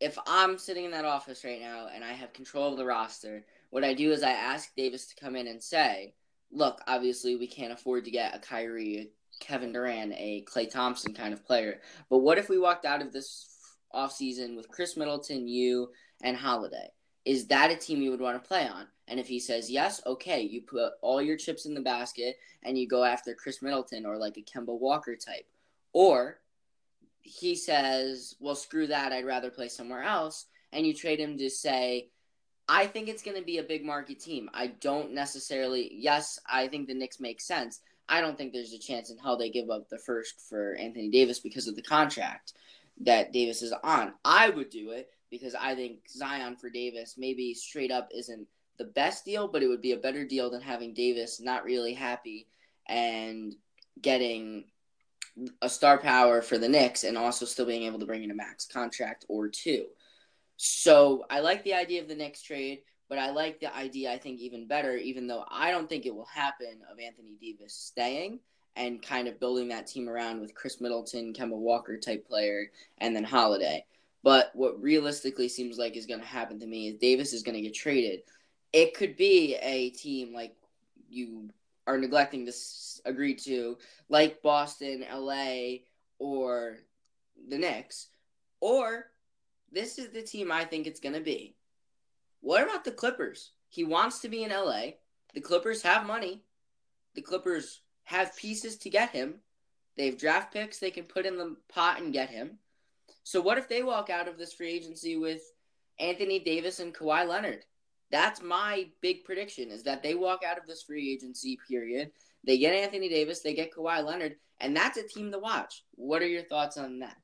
if 0.01 0.19
I'm 0.27 0.59
sitting 0.59 0.85
in 0.85 0.91
that 0.93 1.05
office 1.05 1.45
right 1.45 1.61
now 1.61 1.89
and 1.93 2.05
I 2.05 2.13
have 2.13 2.33
control 2.33 2.73
of 2.73 2.79
the 2.79 2.85
roster, 2.85 3.45
what 3.71 3.85
I 3.85 3.95
do 3.95 4.13
is 4.13 4.23
I 4.23 4.31
ask 4.31 4.75
Davis 4.77 5.07
to 5.07 5.23
come 5.23 5.37
in 5.37 5.47
and 5.47 5.63
say, 5.63 6.15
"Look, 6.51 6.81
obviously 6.87 7.37
we 7.37 7.47
can't 7.47 7.73
afford 7.73 8.05
to 8.05 8.11
get 8.11 8.35
a 8.35 8.39
Kyrie, 8.39 8.99
a 8.99 9.45
Kevin 9.45 9.73
Durant, 9.73 10.13
a 10.15 10.45
Klay 10.49 10.71
Thompson 10.71 11.15
kind 11.15 11.33
of 11.33 11.45
player, 11.45 11.81
but 12.09 12.19
what 12.19 12.39
if 12.39 12.49
we 12.49 12.59
walked 12.59 12.85
out 12.85 13.03
of 13.03 13.13
this 13.13 13.49
offseason 13.95 14.57
with 14.57 14.69
Khris 14.69 14.97
Middleton, 14.97 15.49
you, 15.49 15.91
and 16.23 16.37
Holiday? 16.37 16.91
Is 17.25 17.47
that 17.49 17.71
a 17.71 17.77
team 17.77 18.03
you 18.03 18.11
would 18.11 18.21
want 18.21 18.43
to 18.43 18.49
play 18.49 18.67
on?" 18.67 18.87
And 19.11 19.19
if 19.19 19.27
he 19.27 19.41
says 19.41 19.69
yes, 19.69 20.01
okay, 20.07 20.41
you 20.41 20.63
put 20.63 20.93
all 21.03 21.21
your 21.21 21.37
chips 21.37 21.67
in 21.67 21.75
the 21.75 21.81
basket 21.81 22.37
and 22.63 22.79
you 22.79 22.87
go 22.87 23.03
after 23.03 23.35
Khris 23.35 23.61
Middleton 23.61 24.07
or 24.07 24.17
like 24.17 24.37
a 24.37 24.43
Kemba 24.43 24.79
Walker 24.79 25.17
type. 25.17 25.47
Or 25.93 26.39
he 27.23 27.57
says, 27.57 28.37
well, 28.39 28.55
screw 28.55 28.87
that, 28.87 29.13
I'd 29.13 29.27
rather 29.27 29.51
play 29.51 29.69
somewhere 29.69 30.05
else. 30.05 30.47
And 30.73 30.87
you 30.87 30.95
trade 30.95 31.19
him 31.19 31.37
to 31.39 31.51
say, 31.51 32.09
I 32.69 32.87
think 32.87 33.09
it's 33.09 33.25
going 33.25 33.37
to 33.37 33.43
be 33.43 33.59
a 33.59 33.65
big 33.65 33.85
market 33.85 34.21
team. 34.21 34.49
I 34.55 34.69
don't 34.69 35.13
necessarily, 35.13 35.91
yes, 35.93 36.39
I 36.51 36.69
think 36.69 36.87
the 36.87 36.95
Knicks 36.95 37.19
make 37.19 37.41
sense. 37.41 37.81
I 38.09 38.21
don't 38.21 38.39
think 38.39 38.53
there's 38.53 38.73
a 38.73 38.79
chance 38.79 39.11
in 39.11 39.19
hell 39.19 39.37
they 39.37 39.51
give 39.51 39.71
up 39.71 39.89
the 39.89 39.99
first 39.99 40.41
for 40.49 40.75
Anthony 40.77 41.09
Davis 41.09 41.41
because 41.41 41.67
of 41.67 41.75
the 41.75 41.83
contract 41.83 42.53
that 43.01 43.33
Davis 43.33 43.63
is 43.63 43.73
on. 43.83 44.15
I 44.25 44.51
would 44.51 44.71
do 44.71 44.93
it 44.93 45.11
because 45.31 45.55
I 45.55 45.75
think 45.75 46.09
Zion 46.09 46.57
for 46.57 46.71
Davis 46.71 47.15
maybe 47.17 47.55
straight 47.55 47.91
up 47.91 48.09
isn't 48.15 48.47
the 48.79 48.85
best 48.85 49.25
deal, 49.25 49.47
but 49.49 49.63
it 49.63 49.69
would 49.69 49.83
be 49.83 49.93
a 49.93 49.99
better 49.99 50.25
deal 50.25 50.51
than 50.51 50.61
having 50.61 50.95
Davis 50.95 51.41
not 51.41 51.65
really 51.65 51.95
happy 51.95 52.49
and 52.89 53.55
getting 54.01 54.65
a 55.63 55.69
star 55.69 55.99
power 55.99 56.43
for 56.43 56.59
the 56.59 56.69
Knicks 56.69 57.05
and 57.05 57.17
also 57.17 57.45
still 57.45 57.67
being 57.67 57.85
able 57.85 57.99
to 57.99 58.07
bring 58.07 58.25
in 58.25 58.31
a 58.31 58.35
max 58.35 58.67
contract 58.67 59.25
or 59.29 59.49
two. 59.49 59.87
So 60.57 61.25
I 61.31 61.41
like 61.41 61.63
the 61.65 61.75
idea 61.75 62.03
of 62.03 62.09
the 62.09 62.15
Knicks 62.15 62.43
trade, 62.43 62.81
but 63.09 63.19
I 63.19 63.31
like 63.31 63.61
the 63.61 63.75
idea, 63.75 64.13
I 64.13 64.19
think, 64.19 64.41
even 64.41 64.67
better, 64.67 64.97
even 64.97 65.27
though 65.27 65.45
I 65.51 65.71
don't 65.71 65.89
think 65.89 66.07
it 66.07 66.15
will 66.15 66.27
happen, 66.27 66.81
of 66.91 66.99
Anthony 66.99 67.37
Davis 67.41 67.75
staying 67.75 68.41
and 68.77 69.03
kind 69.03 69.29
of 69.29 69.41
building 69.41 69.69
that 69.69 69.87
team 69.87 70.09
around 70.09 70.41
with 70.41 70.55
Khris 70.55 70.81
Middleton, 70.81 71.33
Kemba 71.33 71.57
Walker 71.57 71.99
type 71.99 72.27
player, 72.27 72.71
and 72.99 73.15
then 73.15 73.25
Holiday. 73.25 73.85
But 74.23 74.51
what 74.55 74.83
realistically 74.83 75.49
seems 75.49 75.79
like 75.79 75.97
is 75.97 76.07
going 76.07 76.21
to 76.21 76.27
happen 76.27 76.61
to 76.61 76.67
me 76.67 76.89
is 76.89 76.97
Davis 76.97 77.33
is 77.33 77.43
going 77.43 77.55
to 77.55 77.63
get 77.63 77.75
traded. 77.75 78.21
It 78.73 78.95
could 78.95 79.17
be 79.17 79.57
a 79.57 79.91
team 79.91 80.35
like 80.35 80.55
you 81.09 81.51
are 81.87 81.99
neglecting 81.99 82.47
to 82.47 82.53
agree 83.05 83.35
to, 83.35 83.79
like 84.09 84.43
Boston, 84.43 85.05
LA, 85.13 85.79
or 86.19 86.79
the 87.49 87.59
Knicks, 87.59 88.09
or 88.61 89.07
this 89.73 89.99
is 89.99 90.11
the 90.11 90.23
team 90.23 90.53
I 90.53 90.65
think 90.65 90.87
it's 90.87 91.01
going 91.01 91.15
to 91.15 91.21
be. 91.21 91.57
What 92.41 92.63
about 92.63 92.85
the 92.85 92.93
Clippers? 92.93 93.53
He 93.69 93.85
wants 93.85 94.21
to 94.21 94.29
be 94.29 94.45
in 94.45 94.51
LA. 94.51 94.93
The 95.35 95.41
Clippers 95.41 95.83
have 95.83 96.07
money. 96.07 96.43
The 97.15 97.23
Clippers 97.23 97.81
have 98.05 98.37
pieces 98.37 98.77
to 98.79 98.91
get 98.91 99.11
him. 99.11 99.37
They 99.97 100.07
have 100.07 100.19
draft 100.19 100.53
picks 100.53 100.79
they 100.79 100.91
can 100.91 101.05
put 101.05 101.27
in 101.27 101.37
the 101.37 101.57
pot 101.73 102.01
and 102.01 102.13
get 102.13 102.31
him. 102.31 102.59
So 103.25 103.41
what 103.41 103.59
if 103.59 103.69
they 103.69 103.83
walk 103.83 104.11
out 104.11 104.29
of 104.29 104.39
this 104.39 104.53
free 104.53 104.73
agency 104.73 105.17
with 105.17 105.43
Anthony 105.99 106.39
Davis 106.39 106.81
and 106.81 106.95
Kawhi 106.95 107.27
Leonard? 107.29 107.65
That's 108.11 108.43
my 108.43 108.89
big 109.01 109.25
prediction 109.25 109.71
is 109.71 109.85
that 109.85 110.03
they 110.03 110.15
walk 110.15 110.41
out 110.45 110.59
of 110.59 110.67
this 110.67 110.83
free 110.83 111.13
agency 111.13 111.59
period. 111.69 112.11
They 112.45 112.59
get 112.59 112.75
Anthony 112.75 113.09
Davis, 113.09 113.41
they 113.41 113.55
get 113.55 113.73
Kawhi 113.73 114.05
Leonard, 114.05 114.37
and 114.59 114.77
that's 114.77 114.99
a 114.99 115.07
team 115.07 115.31
to 115.33 115.39
watch. 115.39 115.85
What 115.95 116.23
are 116.23 116.29
your 116.29 116.43
thoughts 116.43 116.77
on 116.77 116.99
that? 117.01 117.17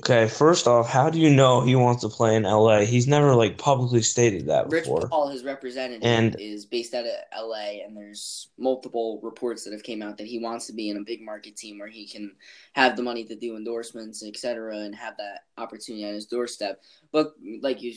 Okay, 0.00 0.26
first 0.26 0.66
off, 0.66 0.88
how 0.88 1.10
do 1.10 1.20
you 1.20 1.30
know 1.30 1.60
he 1.60 1.76
wants 1.76 2.00
to 2.02 2.08
play 2.08 2.34
in 2.34 2.42
LA? 2.44 2.80
He's 2.80 3.06
never 3.06 3.34
like 3.34 3.58
publicly 3.58 4.02
stated 4.02 4.46
that 4.46 4.68
Rich 4.68 4.84
before. 4.84 5.06
Paul, 5.06 5.28
his 5.28 5.44
representative, 5.44 6.02
And- 6.02 6.34
is 6.40 6.64
based 6.66 6.94
out 6.94 7.04
of 7.04 7.12
LA, 7.32 7.84
and 7.84 7.96
there's 7.96 8.48
multiple 8.58 9.20
reports 9.22 9.64
that 9.64 9.72
have 9.72 9.82
came 9.82 10.02
out 10.02 10.16
that 10.16 10.26
he 10.26 10.38
wants 10.38 10.66
to 10.66 10.72
be 10.72 10.88
in 10.88 10.96
a 10.96 11.02
big 11.02 11.22
market 11.22 11.56
team 11.56 11.78
where 11.78 11.88
he 11.88 12.06
can 12.06 12.34
have 12.72 12.96
the 12.96 13.02
money 13.02 13.24
to 13.24 13.36
do 13.36 13.56
endorsements, 13.56 14.24
etc., 14.24 14.78
and 14.78 14.94
have 14.94 15.16
that 15.18 15.44
opportunity 15.58 16.04
on 16.06 16.14
his 16.14 16.26
doorstep. 16.26 16.82
But 17.12 17.34
like 17.60 17.82
you 17.82 17.94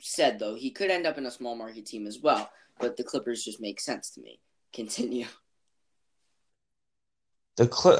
said, 0.00 0.38
though, 0.38 0.54
he 0.54 0.70
could 0.70 0.90
end 0.90 1.06
up 1.06 1.18
in 1.18 1.26
a 1.26 1.30
small 1.30 1.56
market 1.56 1.86
team 1.86 2.06
as 2.06 2.18
well. 2.20 2.50
But 2.78 2.96
the 2.96 3.04
Clippers 3.04 3.44
just 3.44 3.60
make 3.60 3.80
sense 3.80 4.10
to 4.10 4.20
me. 4.20 4.38
Continue. 4.72 5.26
The 7.56 7.66
Cli- 7.66 7.98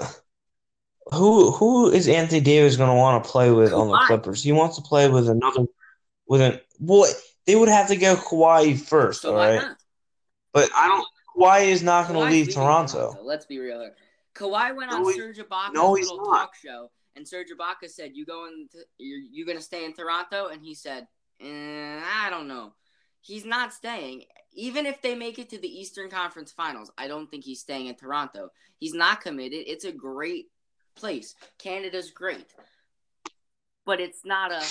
who 1.11 1.51
who 1.51 1.91
is 1.91 2.09
Anthony 2.09 2.41
Davis 2.41 2.77
going 2.77 2.91
to 2.91 2.95
want 2.95 3.23
to 3.25 3.31
play 3.31 3.51
with 3.51 3.73
on 3.73 3.89
the 3.89 3.95
Kawhi. 3.95 4.07
Clippers? 4.07 4.43
He 4.43 4.53
wants 4.53 4.77
to 4.77 4.83
play 4.83 5.09
with 5.09 5.29
another 5.29 5.67
with 6.27 6.41
an 6.41 6.61
well. 6.79 7.11
They 7.47 7.57
would 7.57 7.69
have 7.69 7.89
to 7.89 7.97
go 7.97 8.15
Kawhi 8.15 8.79
first, 8.79 9.23
So 9.23 9.31
all 9.31 9.37
right. 9.37 9.57
not? 9.57 9.77
But 10.53 10.71
I 10.75 10.87
don't. 10.89 11.07
Kawhi 11.37 11.69
is 11.69 11.83
not 11.83 12.09
going 12.09 12.21
to 12.21 12.25
leave 12.27 12.47
leaving 12.47 12.55
Toronto. 12.55 13.17
Let's 13.23 13.47
be 13.47 13.59
real 13.59 13.81
here. 13.81 13.95
Kawhi 14.35 14.77
went 14.77 14.91
No, 14.91 14.99
on 14.99 15.15
Serge 15.15 15.39
Ibaka's 15.39 15.75
no, 15.75 15.93
little 15.93 16.19
not. 16.19 16.39
talk 16.39 16.55
show, 16.55 16.91
and 17.17 17.27
Serge 17.27 17.49
Ibaka 17.51 17.89
said, 17.91 18.13
"You 18.15 18.25
going? 18.25 18.69
To, 18.73 18.79
you're 18.99 19.19
you 19.19 19.45
gonna 19.47 19.61
stay 19.61 19.85
in 19.85 19.93
Toronto?" 19.93 20.49
And 20.49 20.63
he 20.63 20.75
said, 20.75 21.07
eh, 21.41 22.01
"I 22.05 22.29
don't 22.31 22.49
know. 22.49 22.75
He's 23.21 23.45
not 23.45 23.73
staying. 23.73 24.25
Even 24.55 24.85
if 24.87 25.01
they 25.01 25.15
make 25.15 25.39
it 25.39 25.49
to 25.51 25.59
the 25.59 25.69
Eastern 25.69 26.11
Conference 26.11 26.53
Finals, 26.53 26.91
I 26.99 27.09
don't 27.09 27.31
think 27.31 27.45
he's 27.45 27.61
staying 27.61 27.87
in 27.87 27.95
Toronto. 27.95 28.51
He's 28.79 28.95
not 28.95 29.21
committed. 29.21 29.65
It's 29.67 29.85
a 29.85 29.93
great 29.93 30.47
place. 30.95 31.35
Canada's 31.59 32.11
great, 32.11 32.47
but 33.85 34.01
it's 34.01 34.25
not 34.25 34.53
a 34.53 34.63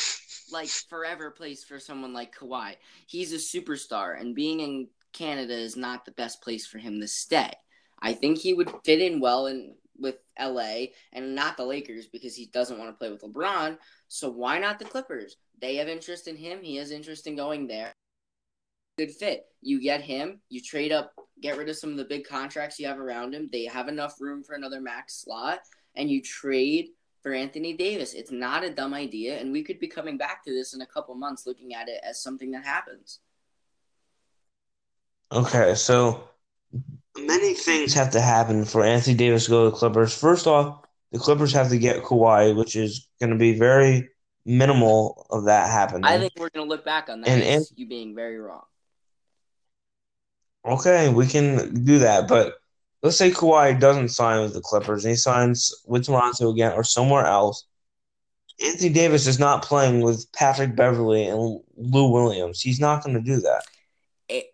like 0.51 0.69
forever 0.69 1.31
place 1.31 1.63
for 1.63 1.79
someone 1.79 2.13
like 2.13 2.35
Kawhi. 2.35 2.75
He's 3.07 3.33
a 3.33 3.37
superstar, 3.37 4.19
and 4.19 4.35
being 4.35 4.59
in 4.59 4.87
Canada 5.13 5.53
is 5.53 5.75
not 5.75 6.05
the 6.05 6.11
best 6.11 6.41
place 6.41 6.65
for 6.65 6.77
him 6.77 6.99
to 7.01 7.07
stay. 7.07 7.51
I 8.01 8.13
think 8.13 8.37
he 8.37 8.53
would 8.53 8.71
fit 8.83 9.01
in 9.01 9.19
well 9.19 9.47
in 9.47 9.75
with 10.01 10.17
LA 10.39 10.85
and 11.13 11.35
not 11.35 11.57
the 11.57 11.65
Lakers 11.65 12.07
because 12.07 12.35
he 12.35 12.47
doesn't 12.47 12.79
want 12.79 12.89
to 12.89 12.97
play 12.97 13.11
with 13.11 13.21
LeBron. 13.21 13.77
So 14.07 14.29
why 14.29 14.57
not 14.57 14.79
the 14.79 14.85
Clippers? 14.85 15.37
They 15.61 15.75
have 15.75 15.87
interest 15.87 16.27
in 16.27 16.35
him. 16.35 16.61
He 16.61 16.77
has 16.77 16.91
interest 16.91 17.27
in 17.27 17.35
going 17.35 17.67
there. 17.67 17.93
Good 18.97 19.11
fit. 19.11 19.45
You 19.61 19.79
get 19.81 20.01
him. 20.01 20.41
You 20.49 20.61
trade 20.61 20.91
up, 20.91 21.13
get 21.41 21.57
rid 21.57 21.69
of 21.69 21.77
some 21.77 21.91
of 21.91 21.97
the 21.97 22.05
big 22.05 22.27
contracts 22.27 22.79
you 22.79 22.87
have 22.87 22.99
around 22.99 23.33
him. 23.33 23.49
They 23.51 23.65
have 23.65 23.87
enough 23.87 24.19
room 24.19 24.43
for 24.43 24.55
another 24.55 24.81
max 24.81 25.21
slot, 25.21 25.59
and 25.95 26.09
you 26.09 26.21
trade 26.21 26.89
for 27.21 27.33
Anthony 27.33 27.73
Davis. 27.73 28.13
It's 28.13 28.31
not 28.31 28.63
a 28.63 28.69
dumb 28.69 28.93
idea, 28.93 29.39
and 29.39 29.51
we 29.51 29.63
could 29.63 29.79
be 29.79 29.87
coming 29.87 30.17
back 30.17 30.43
to 30.45 30.51
this 30.51 30.73
in 30.73 30.81
a 30.81 30.85
couple 30.85 31.13
months, 31.15 31.45
looking 31.45 31.73
at 31.73 31.87
it 31.87 32.01
as 32.03 32.21
something 32.21 32.51
that 32.51 32.65
happens. 32.65 33.19
Okay, 35.31 35.75
so 35.75 36.23
many 37.17 37.53
things 37.53 37.93
have 37.93 38.11
to 38.11 38.21
happen 38.21 38.65
for 38.65 38.83
Anthony 38.83 39.15
Davis 39.15 39.45
to 39.45 39.51
go 39.51 39.65
to 39.65 39.69
the 39.71 39.75
Clippers. 39.75 40.17
First 40.17 40.47
off, 40.47 40.85
the 41.11 41.19
Clippers 41.19 41.53
have 41.53 41.69
to 41.69 41.77
get 41.77 42.03
Kawhi, 42.03 42.55
which 42.55 42.75
is 42.75 43.07
going 43.19 43.31
to 43.31 43.37
be 43.37 43.57
very 43.57 44.09
minimal 44.45 45.27
of 45.29 45.45
that 45.45 45.69
happening. 45.69 46.05
I 46.05 46.17
think 46.17 46.33
we're 46.37 46.49
gonna 46.49 46.67
look 46.67 46.83
back 46.83 47.09
on 47.09 47.21
that 47.21 47.29
And- 47.29 47.43
as 47.43 47.71
you 47.75 47.87
being 47.87 48.15
very 48.15 48.39
wrong. 48.39 48.63
Okay, 50.65 51.09
we 51.09 51.27
can 51.27 51.83
do 51.85 51.99
that, 51.99 52.27
but 52.27 52.60
let's 53.01 53.17
say 53.17 53.31
Kawhi 53.31 53.79
doesn't 53.79 54.09
sign 54.09 54.41
with 54.41 54.53
the 54.53 54.61
Clippers 54.61 55.05
and 55.05 55.11
he 55.11 55.15
signs 55.15 55.73
with 55.85 56.05
Toronto 56.05 56.51
again 56.51 56.73
or 56.73 56.83
somewhere 56.83 57.25
else. 57.25 57.65
Anthony 58.63 58.89
Davis 58.89 59.25
is 59.25 59.39
not 59.39 59.63
playing 59.63 60.01
with 60.01 60.31
Patrick 60.33 60.75
Beverley 60.75 61.25
and 61.25 61.59
Lou 61.75 62.11
Williams. 62.11 62.61
He's 62.61 62.79
not 62.79 63.03
going 63.03 63.15
to 63.15 63.21
do 63.21 63.41
that. 63.41 63.63
It, 64.29 64.53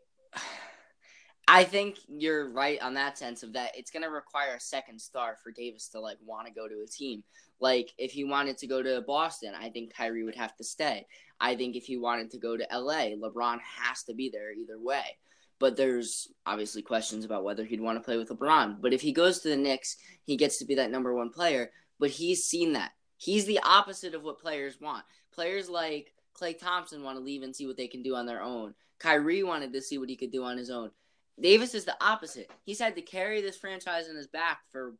I 1.47 1.63
think 1.63 1.97
you're 2.07 2.49
right 2.49 2.81
on 2.81 2.93
that 2.95 3.17
sense 3.17 3.43
of 3.43 3.53
that 3.53 3.71
it's 3.77 3.89
gonna 3.89 4.10
require 4.10 4.55
a 4.55 4.60
second 4.60 4.99
star 4.99 5.38
for 5.41 5.51
Davis 5.51 5.88
to 5.89 5.99
like 6.01 6.17
want 6.25 6.45
to 6.45 6.53
go 6.53 6.67
to 6.67 6.81
a 6.83 6.88
team. 6.88 7.23
Like 7.62 7.93
if 7.97 8.12
he 8.12 8.25
wanted 8.25 8.57
to 8.60 8.67
go 8.67 8.83
to 8.83 9.01
Boston, 9.01 9.53
I 9.57 9.69
think 9.69 9.93
Kyrie 9.95 10.23
would 10.23 10.36
have 10.36 10.55
to 10.57 10.63
stay. 10.63 11.07
I 11.39 11.55
think 11.55 11.75
if 11.77 11.86
he 11.86 11.97
wanted 11.97 12.31
to 12.31 12.38
go 12.38 12.57
to 12.57 12.67
LA, 12.71 13.15
LeBron 13.15 13.60
has 13.62 14.03
to 14.03 14.13
be 14.13 14.29
there 14.29 14.51
either 14.51 14.77
way. 14.77 15.17
But 15.60 15.76
there's 15.76 16.28
obviously 16.46 16.82
questions 16.82 17.26
about 17.26 17.43
whether 17.43 17.63
he'd 17.63 17.82
want 17.82 17.98
to 17.98 18.04
play 18.04 18.17
with 18.17 18.30
LeBron. 18.30 18.82
But 18.82 18.93
if 18.93 19.02
he 19.02 19.12
goes 19.12 19.39
to 19.39 19.50
the 19.50 19.58
Knicks, 19.58 19.98
he 20.24 20.38
gets 20.38 20.60
to 20.60 20.65
be 20.65 20.76
that 20.76 20.91
number 20.91 21.13
one 21.13 21.30
player. 21.30 21.72
But 22.00 22.12
he's 22.12 22.46
seen 22.46 22.74
that. 22.74 22.91
He's 23.17 23.46
the 23.46 23.60
opposite 23.63 24.13
of 24.13 24.24
what 24.24 24.39
players 24.39 24.80
want. 24.80 25.04
Players 25.34 25.70
like 25.70 26.13
Klay 26.39 26.58
Thompson 26.58 27.04
want 27.04 27.17
to 27.17 27.24
leave 27.24 27.41
and 27.41 27.56
see 27.56 27.65
what 27.65 27.78
they 27.78 27.88
can 27.88 28.04
do 28.04 28.15
on 28.15 28.28
their 28.28 28.43
own. 28.43 28.76
Kyrie 29.00 29.43
wanted 29.43 29.74
to 29.74 29.82
see 29.82 29.98
what 29.98 30.10
he 30.10 30.15
could 30.15 30.32
do 30.32 30.43
on 30.43 30.58
his 30.58 30.70
own. 30.70 30.91
Davis 31.39 31.74
is 31.74 31.86
the 31.86 31.98
opposite. 32.02 32.52
He's 32.63 32.80
had 32.80 32.96
to 32.96 33.02
carry 33.02 33.41
this 33.41 33.58
franchise 33.58 34.08
in 34.08 34.15
his 34.15 34.28
back 34.28 34.60
for 34.72 34.93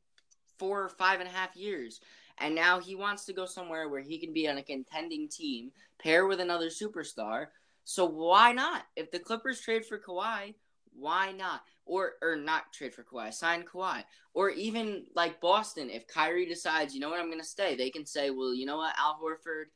four 0.58 0.84
or 0.84 0.90
five 0.90 1.20
and 1.20 1.30
a 1.30 1.32
half 1.32 1.56
years. 1.56 2.00
And 2.40 2.54
now 2.54 2.80
he 2.80 2.96
wants 2.96 3.26
to 3.26 3.34
go 3.34 3.46
somewhere 3.46 3.90
where 3.90 4.02
he 4.02 4.20
can 4.20 4.34
be 4.34 4.48
on 4.48 4.58
a 4.58 4.64
contending 4.64 5.28
team, 5.28 5.72
pair 6.00 6.28
with 6.28 6.40
another 6.40 6.68
superstar. 6.68 7.48
So 7.90 8.04
why 8.04 8.52
not? 8.52 8.84
If 8.98 9.12
the 9.12 9.20
Clippers 9.20 9.62
trade 9.62 9.86
for 9.86 9.98
Kawhi, 9.98 10.56
why 10.92 11.32
not? 11.32 11.62
Or 11.86 12.16
or 12.22 12.36
not 12.36 12.74
trade 12.74 12.94
for 12.94 13.02
Kawhi, 13.02 13.34
sign 13.34 13.64
Kawhi. 13.64 14.04
Or 14.34 14.50
even 14.50 15.06
like 15.16 15.40
Boston, 15.40 15.90
if 15.90 16.06
Kyrie 16.06 16.46
decides, 16.46 16.94
you 16.94 17.00
know 17.00 17.10
what, 17.10 17.22
I'm 17.22 17.30
gonna 17.32 17.46
stay, 17.46 17.78
they 17.78 17.90
can 17.90 18.06
say, 18.06 18.30
Well, 18.30 18.54
you 18.54 18.66
know 18.66 18.76
what, 18.76 18.94
Al 19.00 19.18
Horford, 19.24 19.68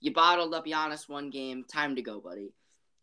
you 0.00 0.14
bottled 0.14 0.54
up 0.54 0.64
Giannis 0.64 1.10
one 1.10 1.28
game, 1.28 1.62
time 1.62 1.94
to 1.96 2.00
go, 2.00 2.20
buddy. 2.20 2.54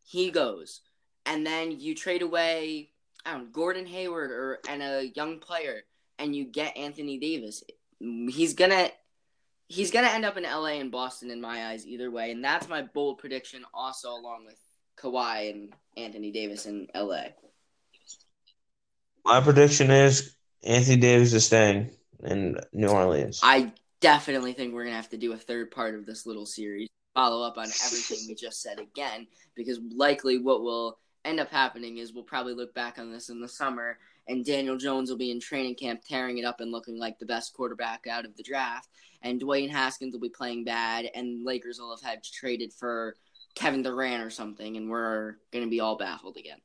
He 0.01 0.31
goes. 0.31 0.81
And 1.27 1.45
then 1.45 1.79
you 1.79 1.93
trade 1.93 2.23
away 2.23 2.89
I 3.23 3.33
don't 3.33 3.43
know, 3.43 3.49
Gordon 3.51 3.85
Hayward 3.85 4.31
or 4.31 4.59
and 4.67 4.81
a 4.81 5.11
young 5.15 5.37
player 5.37 5.83
and 6.17 6.35
you 6.35 6.43
get 6.43 6.75
Anthony 6.75 7.19
Davis. 7.19 7.63
He's 7.99 8.55
gonna 8.55 8.89
he's 9.67 9.91
gonna 9.91 10.07
end 10.07 10.25
up 10.25 10.37
in 10.37 10.43
LA 10.43 10.79
and 10.79 10.91
Boston 10.91 11.31
in 11.31 11.41
my 11.41 11.67
eyes 11.67 11.85
either 11.85 12.11
way, 12.11 12.31
and 12.31 12.43
that's 12.43 12.69
my 12.69 12.81
bold 12.81 13.17
prediction 13.17 13.63
also 13.73 14.09
along 14.09 14.45
with 14.45 14.59
Kawhi 14.97 15.51
and 15.51 15.73
Anthony 15.97 16.31
Davis 16.31 16.65
in 16.65 16.87
LA. 16.93 17.25
My 19.23 19.41
prediction 19.41 19.89
is 19.89 20.35
Anthony 20.63 20.97
Davis 20.97 21.33
is 21.33 21.45
staying 21.45 21.91
in 22.23 22.57
New 22.73 22.87
Orleans. 22.87 23.39
I 23.43 23.73
definitely 24.01 24.53
think 24.53 24.73
we're 24.73 24.85
gonna 24.85 24.95
have 24.95 25.09
to 25.09 25.17
do 25.17 25.33
a 25.33 25.37
third 25.37 25.71
part 25.71 25.95
of 25.95 26.05
this 26.05 26.25
little 26.25 26.45
series, 26.45 26.89
follow 27.13 27.45
up 27.45 27.57
on 27.57 27.65
everything 27.85 28.19
we 28.27 28.35
just 28.35 28.61
said 28.61 28.79
again, 28.79 29.27
because 29.55 29.79
likely 29.95 30.37
what 30.37 30.61
will 30.61 30.99
end 31.23 31.39
up 31.39 31.49
happening 31.49 31.97
is 31.97 32.13
we'll 32.13 32.23
probably 32.23 32.53
look 32.53 32.73
back 32.75 32.99
on 32.99 33.11
this 33.11 33.29
in 33.29 33.41
the 33.41 33.47
summer 33.47 33.97
and 34.27 34.45
Daniel 34.45 34.77
Jones 34.77 35.09
will 35.09 35.17
be 35.17 35.31
in 35.31 35.39
training 35.39 35.75
camp 35.75 36.01
tearing 36.07 36.37
it 36.37 36.45
up 36.45 36.59
and 36.59 36.71
looking 36.71 36.99
like 36.99 37.19
the 37.19 37.25
best 37.25 37.53
quarterback 37.53 38.07
out 38.07 38.25
of 38.25 38.35
the 38.35 38.43
draft. 38.43 38.89
And 39.21 39.41
Dwayne 39.41 39.69
Haskins 39.69 40.13
will 40.13 40.21
be 40.21 40.29
playing 40.29 40.63
bad 40.65 41.09
and 41.15 41.45
Lakers 41.45 41.79
will 41.79 41.95
have 41.95 42.07
had 42.07 42.23
traded 42.23 42.73
for 42.73 43.15
Kevin 43.55 43.81
Durant 43.81 44.23
or 44.23 44.29
something, 44.29 44.77
and 44.77 44.89
we're 44.89 45.37
going 45.51 45.63
to 45.63 45.69
be 45.69 45.79
all 45.79 45.97
baffled 45.97 46.37
again. 46.37 46.57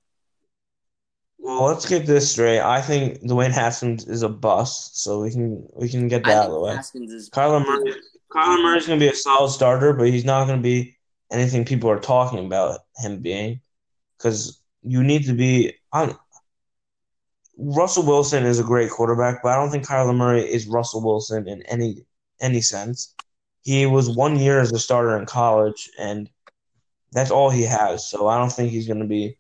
Well, 1.38 1.64
let's 1.64 1.88
get 1.88 2.04
this 2.04 2.30
straight. 2.30 2.60
I 2.60 2.82
think 2.82 3.22
Dwayne 3.22 3.52
Haskins 3.52 4.06
is 4.06 4.22
a 4.22 4.28
bust, 4.28 5.02
so 5.02 5.22
we 5.22 5.30
can 5.30 5.66
we 5.72 5.88
can 5.88 6.06
get 6.08 6.24
that 6.24 6.36
out 6.36 6.46
of 6.46 6.52
the 6.52 6.60
way. 6.60 6.74
Haskins 6.74 7.12
is 7.12 7.30
Kyler 7.30 7.64
Murray, 7.64 7.94
Kyler 8.30 8.62
Murray's 8.62 8.86
going 8.86 9.00
to 9.00 9.06
be 9.06 9.10
a 9.10 9.14
solid 9.14 9.50
starter, 9.50 9.94
but 9.94 10.08
he's 10.08 10.26
not 10.26 10.46
going 10.46 10.58
to 10.58 10.62
be 10.62 10.98
anything 11.30 11.64
people 11.64 11.88
are 11.88 12.00
talking 12.00 12.44
about 12.44 12.80
him 12.96 13.20
being, 13.20 13.60
because 14.18 14.60
you 14.82 15.02
need 15.02 15.24
to 15.26 15.32
be. 15.32 15.72
I'm, 15.92 16.14
Russell 17.60 18.04
Wilson 18.04 18.44
is 18.44 18.58
a 18.58 18.64
great 18.64 18.90
quarterback, 18.90 19.42
but 19.42 19.52
I 19.52 19.56
don't 19.56 19.70
think 19.70 19.86
Kyler 19.86 20.16
Murray 20.16 20.42
is 20.42 20.66
Russell 20.66 21.02
Wilson 21.02 21.48
in 21.48 21.62
any 21.64 22.04
any 22.40 22.60
sense. 22.60 23.14
He 23.62 23.84
was 23.86 24.08
one 24.08 24.38
year 24.38 24.60
as 24.60 24.72
a 24.72 24.78
starter 24.78 25.18
in 25.18 25.26
college, 25.26 25.90
and 25.98 26.30
that's 27.12 27.30
all 27.30 27.50
he 27.50 27.62
has. 27.62 28.08
So 28.08 28.28
I 28.28 28.38
don't 28.38 28.52
think 28.52 28.70
he's 28.70 28.86
going 28.86 29.00
to 29.00 29.06
be 29.06 29.36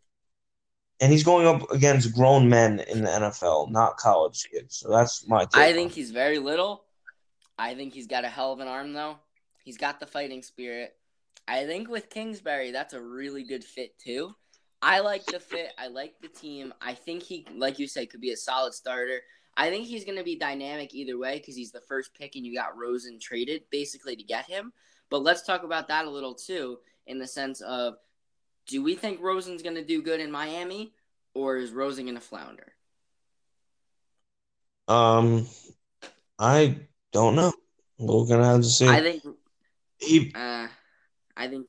and 1.00 1.10
he's 1.10 1.24
going 1.24 1.46
up 1.46 1.70
against 1.70 2.14
grown 2.14 2.48
men 2.48 2.80
in 2.80 3.02
the 3.02 3.10
NFL, 3.10 3.70
not 3.70 3.96
college 3.96 4.46
kids. 4.52 4.76
So 4.76 4.90
that's 4.90 5.26
my. 5.26 5.46
I 5.54 5.72
think 5.72 5.92
he's 5.92 6.10
very 6.10 6.38
little. 6.38 6.84
I 7.58 7.74
think 7.74 7.94
he's 7.94 8.06
got 8.06 8.24
a 8.24 8.28
hell 8.28 8.52
of 8.52 8.60
an 8.60 8.68
arm, 8.68 8.92
though. 8.92 9.16
He's 9.64 9.78
got 9.78 9.98
the 9.98 10.06
fighting 10.06 10.42
spirit. 10.42 10.94
I 11.48 11.64
think 11.64 11.88
with 11.88 12.10
Kingsbury, 12.10 12.70
that's 12.70 12.94
a 12.94 13.00
really 13.00 13.44
good 13.44 13.64
fit 13.64 13.98
too. 13.98 14.34
I 14.82 15.00
like 15.00 15.24
the 15.26 15.40
fit. 15.40 15.72
I 15.78 15.88
like 15.88 16.14
the 16.20 16.28
team. 16.28 16.72
I 16.80 16.94
think 16.94 17.22
he, 17.22 17.46
like 17.54 17.78
you 17.78 17.86
said, 17.86 18.10
could 18.10 18.20
be 18.20 18.32
a 18.32 18.36
solid 18.36 18.72
starter. 18.72 19.20
I 19.56 19.68
think 19.68 19.86
he's 19.86 20.04
going 20.04 20.16
to 20.18 20.24
be 20.24 20.36
dynamic 20.36 20.94
either 20.94 21.18
way 21.18 21.38
because 21.38 21.56
he's 21.56 21.72
the 21.72 21.82
first 21.82 22.14
pick 22.14 22.36
and 22.36 22.46
you 22.46 22.54
got 22.54 22.76
Rosen 22.78 23.18
traded 23.20 23.62
basically 23.70 24.16
to 24.16 24.22
get 24.22 24.46
him. 24.46 24.72
But 25.10 25.22
let's 25.22 25.42
talk 25.42 25.64
about 25.64 25.88
that 25.88 26.06
a 26.06 26.10
little 26.10 26.34
too, 26.34 26.78
in 27.06 27.18
the 27.18 27.26
sense 27.26 27.60
of 27.60 27.94
do 28.66 28.82
we 28.82 28.94
think 28.94 29.20
Rosen's 29.20 29.62
going 29.62 29.74
to 29.74 29.84
do 29.84 30.02
good 30.02 30.20
in 30.20 30.30
Miami, 30.30 30.92
or 31.34 31.56
is 31.56 31.72
Rosen 31.72 32.04
going 32.04 32.14
to 32.14 32.20
flounder? 32.20 32.72
Um, 34.88 35.46
I 36.38 36.76
don't 37.12 37.36
know. 37.36 37.52
We're 37.98 38.24
gonna 38.24 38.44
have 38.44 38.62
to 38.62 38.68
see. 38.68 38.88
I 38.88 39.00
think 39.02 39.22
he. 39.98 40.32
Uh, 40.34 40.66
I 41.36 41.48
think 41.48 41.66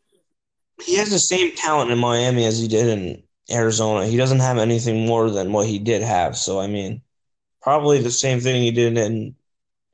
he 0.83 0.95
has 0.95 1.09
the 1.09 1.19
same 1.19 1.55
talent 1.55 1.91
in 1.91 1.97
Miami 1.97 2.45
as 2.45 2.59
he 2.59 2.67
did 2.67 2.87
in 2.87 3.23
Arizona. 3.49 4.05
He 4.05 4.17
doesn't 4.17 4.39
have 4.39 4.57
anything 4.57 5.05
more 5.05 5.29
than 5.29 5.51
what 5.51 5.67
he 5.67 5.79
did 5.79 6.01
have. 6.01 6.37
So 6.37 6.59
I 6.59 6.67
mean, 6.67 7.01
probably 7.61 8.01
the 8.01 8.11
same 8.11 8.39
thing 8.39 8.61
he 8.61 8.71
did 8.71 8.97
in 8.97 9.35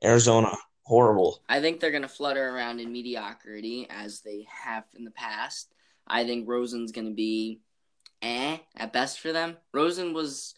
Arizona. 0.02 0.52
Horrible. 0.82 1.42
I 1.48 1.60
think 1.60 1.80
they're 1.80 1.90
gonna 1.90 2.08
flutter 2.08 2.48
around 2.48 2.80
in 2.80 2.92
mediocrity 2.92 3.86
as 3.90 4.20
they 4.20 4.46
have 4.64 4.84
in 4.96 5.04
the 5.04 5.10
past. 5.10 5.72
I 6.06 6.24
think 6.24 6.48
Rosen's 6.48 6.92
to 6.92 7.14
be 7.14 7.60
eh 8.22 8.58
at 8.76 8.92
best 8.92 9.20
for 9.20 9.32
them. 9.32 9.56
Rosen 9.72 10.14
was, 10.14 10.54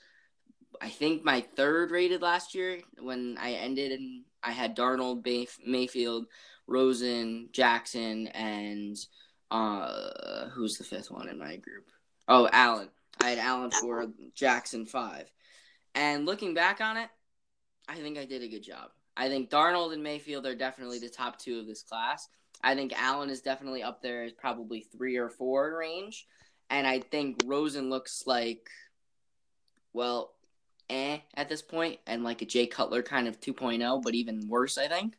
I 0.80 0.88
think, 0.88 1.24
my 1.24 1.40
third 1.56 1.90
rated 1.90 2.22
last 2.22 2.54
year 2.54 2.80
when 3.00 3.36
I 3.40 3.52
ended 3.52 3.92
and 3.92 4.24
I 4.42 4.52
had 4.52 4.76
Darnold, 4.76 5.26
Mayfield, 5.66 6.26
Rosen, 6.66 7.48
Jackson, 7.52 8.28
and 8.28 8.96
uh, 9.50 10.48
who's 10.50 10.78
the 10.78 10.84
fifth 10.84 11.10
one 11.10 11.28
in 11.28 11.38
my 11.38 11.56
group? 11.56 11.90
Oh, 12.28 12.48
Allen. 12.52 12.88
I 13.20 13.30
had 13.30 13.38
Allen 13.38 13.70
for 13.70 14.06
Jackson 14.34 14.86
five. 14.86 15.30
And 15.94 16.24
looking 16.24 16.54
back 16.54 16.80
on 16.80 16.96
it, 16.96 17.08
I 17.88 17.96
think 17.96 18.16
I 18.16 18.24
did 18.24 18.42
a 18.42 18.48
good 18.48 18.62
job. 18.62 18.90
I 19.16 19.28
think 19.28 19.50
Darnold 19.50 19.92
and 19.92 20.02
Mayfield 20.02 20.46
are 20.46 20.54
definitely 20.54 21.00
the 21.00 21.08
top 21.08 21.38
two 21.38 21.58
of 21.58 21.66
this 21.66 21.82
class. 21.82 22.28
I 22.62 22.74
think 22.74 22.92
Allen 22.96 23.30
is 23.30 23.40
definitely 23.40 23.82
up 23.82 24.00
there 24.00 24.22
as 24.22 24.32
probably 24.32 24.80
three 24.80 25.16
or 25.16 25.28
four 25.28 25.76
range. 25.76 26.26
And 26.70 26.86
I 26.86 27.00
think 27.00 27.42
Rosen 27.44 27.90
looks 27.90 28.24
like, 28.26 28.70
well, 29.92 30.32
eh 30.88 31.18
at 31.34 31.48
this 31.48 31.62
point, 31.62 31.98
and 32.06 32.22
like 32.22 32.42
a 32.42 32.46
Jay 32.46 32.66
Cutler 32.66 33.02
kind 33.02 33.26
of 33.26 33.40
2.0, 33.40 34.02
but 34.02 34.14
even 34.14 34.48
worse, 34.48 34.78
I 34.78 34.88
think. 34.88 35.16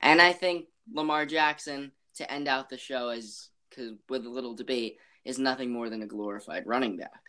And 0.00 0.22
I 0.22 0.32
think 0.32 0.66
Lamar 0.92 1.26
Jackson 1.26 1.92
to 2.16 2.30
end 2.32 2.48
out 2.48 2.70
the 2.70 2.78
show 2.78 3.08
as 3.08 3.48
because 3.78 3.94
with 4.08 4.26
a 4.26 4.28
little 4.28 4.54
debate 4.54 4.98
is 5.24 5.38
nothing 5.38 5.70
more 5.70 5.88
than 5.88 6.02
a 6.02 6.06
glorified 6.06 6.66
running 6.66 6.96
back. 6.96 7.22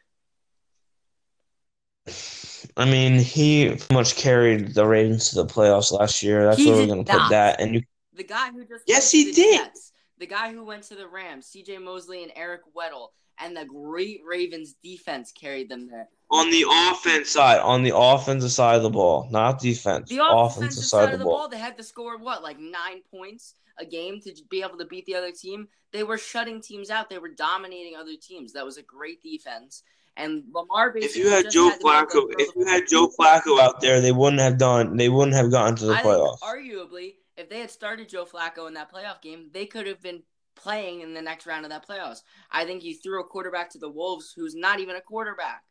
I 2.75 2.85
mean, 2.85 3.19
he 3.19 3.77
much 3.91 4.15
carried 4.15 4.73
the 4.73 4.85
Ravens 4.85 5.29
to 5.29 5.35
the 5.35 5.45
playoffs 5.45 5.91
last 5.91 6.23
year. 6.23 6.45
That's 6.45 6.57
he 6.57 6.67
where 6.67 6.77
we're 6.77 6.87
going 6.87 7.05
to 7.05 7.11
put 7.11 7.29
that. 7.29 7.61
And 7.61 7.75
you 7.75 7.83
the 8.13 8.23
guy 8.23 8.51
who 8.51 8.65
just 8.65 8.83
yes, 8.87 9.11
he 9.11 9.31
did. 9.31 9.59
Jets, 9.59 9.93
the 10.17 10.25
guy 10.25 10.51
who 10.51 10.65
went 10.65 10.83
to 10.83 10.95
the 10.95 11.07
Rams, 11.07 11.45
C.J. 11.45 11.77
Mosley 11.77 12.23
and 12.23 12.31
Eric 12.35 12.61
Weddle, 12.75 13.09
and 13.39 13.55
the 13.55 13.65
great 13.65 14.21
Ravens 14.27 14.75
defense 14.83 15.31
carried 15.31 15.69
them 15.69 15.87
there. 15.87 16.09
On 16.31 16.49
the 16.51 16.65
offense 16.91 17.29
side, 17.29 17.59
on 17.59 17.83
the 17.83 17.95
offensive 17.95 18.51
side 18.51 18.75
of 18.75 18.83
the 18.83 18.89
ball, 18.89 19.27
not 19.31 19.59
defense. 19.59 20.09
The 20.09 20.19
offensive, 20.21 20.83
side, 20.83 21.05
side, 21.05 21.13
of 21.13 21.19
the 21.19 21.25
ball. 21.25 21.37
ball, 21.37 21.49
they 21.49 21.57
had 21.57 21.77
to 21.77 21.83
score 21.83 22.17
what, 22.17 22.43
like 22.43 22.59
nine 22.59 23.01
points 23.09 23.55
a 23.79 23.85
game 23.85 24.19
to 24.21 24.33
be 24.49 24.61
able 24.61 24.77
to 24.77 24.85
beat 24.85 25.05
the 25.05 25.15
other 25.15 25.31
team. 25.31 25.67
They 25.91 26.03
were 26.03 26.17
shutting 26.17 26.61
teams 26.61 26.89
out. 26.89 27.09
They 27.09 27.17
were 27.17 27.29
dominating 27.29 27.95
other 27.95 28.15
teams. 28.21 28.53
That 28.53 28.65
was 28.65 28.77
a 28.77 28.83
great 28.83 29.21
defense. 29.23 29.83
And 30.17 30.43
Lamar 30.53 30.91
If 30.95 31.15
you 31.15 31.29
had 31.29 31.49
Joe 31.49 31.69
had 31.69 31.79
Flacco, 31.79 32.25
if 32.37 32.53
you 32.55 32.65
had 32.65 32.83
Joe 32.89 33.09
Flacco 33.17 33.59
out 33.59 33.79
there, 33.79 34.01
they 34.01 34.11
wouldn't 34.11 34.41
have 34.41 34.57
done. 34.57 34.97
They 34.97 35.07
wouldn't 35.07 35.35
have 35.35 35.49
gotten 35.49 35.77
to 35.77 35.85
the 35.85 35.93
I 35.93 36.01
playoffs. 36.01 36.39
arguably, 36.41 37.15
if 37.37 37.49
they 37.49 37.61
had 37.61 37.71
started 37.71 38.09
Joe 38.09 38.25
Flacco 38.25 38.67
in 38.67 38.73
that 38.73 38.91
playoff 38.91 39.21
game, 39.21 39.49
they 39.53 39.65
could 39.65 39.87
have 39.87 40.01
been 40.01 40.23
playing 40.55 41.01
in 41.01 41.13
the 41.13 41.21
next 41.21 41.47
round 41.47 41.65
of 41.65 41.71
that 41.71 41.87
playoffs. 41.87 42.21
I 42.51 42.65
think 42.65 42.83
you 42.83 42.95
threw 42.95 43.21
a 43.21 43.23
quarterback 43.23 43.69
to 43.71 43.79
the 43.79 43.89
Wolves 43.89 44.33
who's 44.35 44.55
not 44.55 44.81
even 44.81 44.97
a 44.97 45.01
quarterback. 45.01 45.63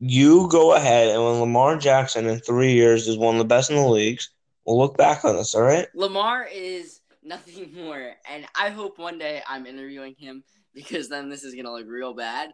You 0.00 0.48
go 0.48 0.74
ahead, 0.74 1.08
and 1.08 1.22
when 1.24 1.40
Lamar 1.40 1.78
Jackson 1.78 2.26
in 2.26 2.38
three 2.40 2.72
years 2.72 3.08
is 3.08 3.16
one 3.16 3.36
of 3.36 3.38
the 3.38 3.46
best 3.46 3.70
in 3.70 3.76
the 3.76 3.86
leagues, 3.86 4.30
we'll 4.66 4.78
look 4.78 4.96
back 4.96 5.24
on 5.24 5.36
this, 5.36 5.54
all 5.54 5.62
right? 5.62 5.88
Lamar 5.94 6.44
is 6.44 7.00
nothing 7.22 7.72
more, 7.74 8.12
and 8.28 8.46
I 8.58 8.70
hope 8.70 8.98
one 8.98 9.18
day 9.18 9.42
I'm 9.48 9.66
interviewing 9.66 10.14
him 10.18 10.42
because 10.74 11.08
then 11.08 11.28
this 11.28 11.44
is 11.44 11.54
going 11.54 11.64
to 11.64 11.72
look 11.72 11.86
real 11.88 12.14
bad. 12.14 12.52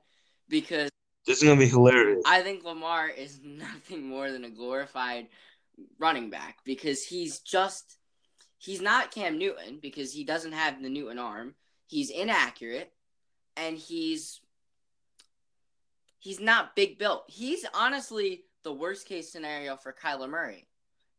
Because 0.49 0.91
this 1.27 1.39
is 1.39 1.45
going 1.45 1.59
to 1.59 1.65
be 1.65 1.71
hilarious. 1.71 2.23
I 2.27 2.43
think 2.43 2.65
Lamar 2.65 3.09
is 3.09 3.41
nothing 3.45 4.07
more 4.07 4.31
than 4.31 4.45
a 4.45 4.51
glorified 4.51 5.29
running 5.99 6.31
back 6.31 6.59
because 6.65 7.03
he's 7.03 7.41
just 7.41 7.97
he's 8.59 8.81
not 8.81 9.11
Cam 9.11 9.39
Newton 9.39 9.79
because 9.81 10.13
he 10.13 10.25
doesn't 10.25 10.53
have 10.53 10.83
the 10.83 10.89
Newton 10.89 11.19
arm. 11.19 11.55
He's 11.87 12.11
inaccurate 12.11 12.93
and 13.57 13.77
he's 13.77 14.41
he's 16.19 16.41
not 16.41 16.77
big 16.77 16.99
built. 16.99 17.25
He's 17.29 17.65
honestly 17.75 18.45
the 18.63 18.73
worst 18.73 19.07
case 19.07 19.31
scenario 19.33 19.77
for 19.77 19.93
Kyler 19.93 20.29
Murray. 20.29 20.67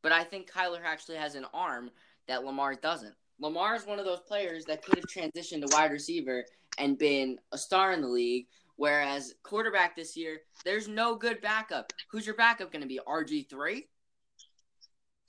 But 0.04 0.12
I 0.12 0.24
think 0.24 0.52
Kyler 0.52 0.82
actually 0.86 1.18
has 1.18 1.34
an 1.34 1.48
arm 1.54 1.90
that 2.28 2.46
Lamar 2.46 2.76
doesn't. 2.76 3.16
Lamar 3.40 3.76
is 3.76 3.88
one 3.88 3.98
of 3.98 4.06
those 4.06 4.20
players 4.20 4.66
that 4.66 4.86
could 4.86 4.98
have 4.98 5.06
transitioned 5.06 5.66
to 5.66 5.76
wide 5.76 5.92
receiver 5.92 6.46
and 6.78 6.98
been 6.98 7.40
a 7.52 7.58
star 7.58 7.94
in 7.94 8.02
the 8.02 8.08
league. 8.08 8.48
Whereas 8.76 9.36
quarterback 9.44 9.96
this 9.96 10.16
year, 10.18 10.42
there's 10.66 10.88
no 10.88 11.16
good 11.16 11.42
backup. 11.42 11.94
Who's 12.12 12.26
your 12.26 12.36
backup 12.36 12.72
going 12.72 12.82
to 12.82 12.88
be? 12.88 13.00
RG3? 13.08 13.84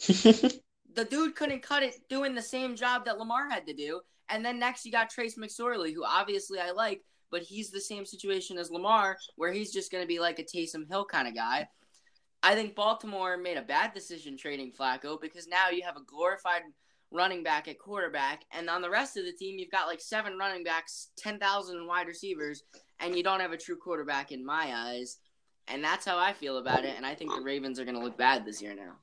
the 0.94 1.04
dude 1.04 1.36
couldn't 1.36 1.62
cut 1.62 1.82
it 1.82 1.96
doing 2.08 2.34
the 2.34 2.42
same 2.42 2.74
job 2.76 3.04
that 3.04 3.18
Lamar 3.18 3.48
had 3.48 3.66
to 3.66 3.74
do. 3.74 4.00
And 4.28 4.44
then 4.44 4.58
next 4.58 4.84
you 4.84 4.92
got 4.92 5.10
Trace 5.10 5.36
McSorley, 5.36 5.94
who 5.94 6.04
obviously 6.04 6.58
I 6.58 6.70
like, 6.70 7.02
but 7.30 7.42
he's 7.42 7.70
the 7.70 7.80
same 7.80 8.06
situation 8.06 8.58
as 8.58 8.70
Lamar, 8.70 9.18
where 9.36 9.52
he's 9.52 9.72
just 9.72 9.92
going 9.92 10.02
to 10.02 10.08
be 10.08 10.18
like 10.18 10.38
a 10.38 10.44
Taysom 10.44 10.88
Hill 10.88 11.04
kind 11.04 11.28
of 11.28 11.34
guy. 11.34 11.68
I 12.44 12.54
think 12.54 12.74
Baltimore 12.74 13.38
made 13.38 13.56
a 13.56 13.62
bad 13.62 13.94
decision 13.94 14.36
trading 14.36 14.70
Flacco 14.70 15.18
because 15.18 15.48
now 15.48 15.70
you 15.72 15.82
have 15.82 15.96
a 15.96 16.02
glorified 16.02 16.60
running 17.10 17.42
back 17.42 17.68
at 17.68 17.78
quarterback, 17.78 18.44
and 18.52 18.68
on 18.68 18.82
the 18.82 18.90
rest 18.90 19.16
of 19.16 19.24
the 19.24 19.32
team, 19.32 19.58
you've 19.58 19.70
got 19.70 19.86
like 19.86 20.00
seven 20.00 20.36
running 20.36 20.62
backs, 20.62 21.08
10,000 21.16 21.86
wide 21.86 22.06
receivers, 22.06 22.62
and 23.00 23.16
you 23.16 23.22
don't 23.22 23.40
have 23.40 23.52
a 23.52 23.56
true 23.56 23.76
quarterback 23.76 24.30
in 24.30 24.44
my 24.44 24.72
eyes. 24.74 25.16
And 25.68 25.82
that's 25.82 26.04
how 26.04 26.18
I 26.18 26.34
feel 26.34 26.58
about 26.58 26.84
it, 26.84 26.94
and 26.98 27.06
I 27.06 27.14
think 27.14 27.34
the 27.34 27.40
Ravens 27.40 27.80
are 27.80 27.86
going 27.86 27.96
to 27.96 28.04
look 28.04 28.18
bad 28.18 28.44
this 28.44 28.60
year 28.60 28.74
now. 28.74 28.98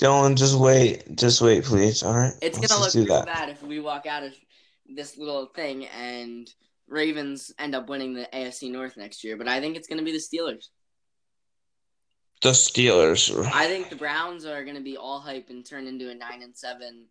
Dylan, 0.00 0.34
just 0.34 0.58
wait. 0.58 1.14
Just 1.14 1.42
wait, 1.42 1.64
please. 1.64 2.02
All 2.02 2.16
right. 2.16 2.32
It's 2.40 2.58
gonna 2.58 2.80
look 2.80 2.94
real 2.94 3.24
bad 3.24 3.48
if 3.48 3.62
we 3.64 3.80
walk 3.80 4.06
out 4.06 4.22
of 4.22 4.32
this 4.86 5.18
little 5.18 5.46
thing 5.46 5.86
and 5.86 6.48
Ravens 6.86 7.52
end 7.58 7.74
up 7.74 7.88
winning 7.88 8.14
the 8.14 8.28
AFC 8.32 8.70
North 8.70 8.96
next 8.96 9.24
year. 9.24 9.36
But 9.36 9.48
I 9.48 9.60
think 9.60 9.76
it's 9.76 9.88
gonna 9.88 10.04
be 10.04 10.12
the 10.12 10.18
Steelers. 10.18 10.68
The 12.42 12.50
Steelers. 12.50 13.34
I 13.52 13.66
think 13.66 13.90
the 13.90 13.96
Browns 13.96 14.44
are 14.44 14.64
gonna 14.64 14.80
be 14.80 14.96
all 14.96 15.20
hype 15.20 15.50
and 15.50 15.64
turn 15.64 15.86
into 15.86 16.10
a 16.10 16.14
nine 16.14 16.42
and 16.42 16.56
seven. 16.56 17.06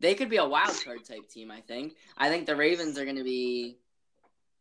They 0.00 0.14
could 0.14 0.30
be 0.30 0.36
a 0.36 0.46
wild 0.46 0.80
card 0.84 1.04
type 1.04 1.28
team. 1.28 1.50
I 1.50 1.60
think. 1.60 1.94
I 2.16 2.28
think 2.28 2.46
the 2.46 2.56
Ravens 2.56 2.98
are 2.98 3.04
gonna 3.04 3.24
be 3.24 3.78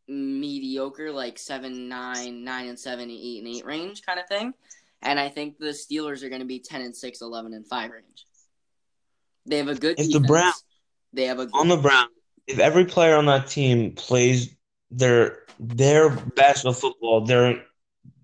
mediocre, 0.08 1.12
like 1.12 1.38
seven, 1.38 1.89
nine, 1.89 2.43
nine 2.43 2.67
and 2.67 2.80
seven, 2.80 3.10
eight 3.12 3.39
and 3.39 3.47
eight 3.47 3.65
range 3.65 4.03
kind 4.03 4.19
of 4.19 4.27
thing 4.27 4.53
and 5.01 5.19
I 5.19 5.30
think 5.30 5.58
the 5.58 5.67
Steelers 5.67 6.23
are 6.23 6.30
going 6.30 6.41
to 6.41 6.47
be 6.47 6.60
10 6.60 6.82
and 6.82 6.95
6, 6.95 7.21
11 7.21 7.53
and 7.53 7.67
5 7.67 7.91
range. 7.91 8.25
They 9.45 9.58
have 9.58 9.67
a 9.67 9.75
good 9.75 9.99
if 9.99 10.08
defense. 10.08 10.13
the 10.13 10.19
Browns, 10.21 10.63
They 11.13 11.25
have 11.25 11.39
a 11.39 11.47
on 11.53 11.67
the 11.67 11.77
Browns. 11.77 12.10
If 12.47 12.60
every 12.60 12.86
player 12.86 13.15
on 13.15 13.25
that 13.27 13.47
team 13.47 13.93
plays 13.93 14.56
their 14.91 15.43
their 15.60 16.10
best 16.10 16.65
of 16.65 16.77
football, 16.77 17.25
they're 17.25 17.63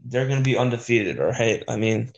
they're 0.03 0.27
going 0.27 0.39
to 0.39 0.43
be 0.43 0.57
undefeated. 0.57 1.19
Or 1.19 1.31
hey, 1.31 1.63
I 1.67 1.77
mean, 1.77 2.11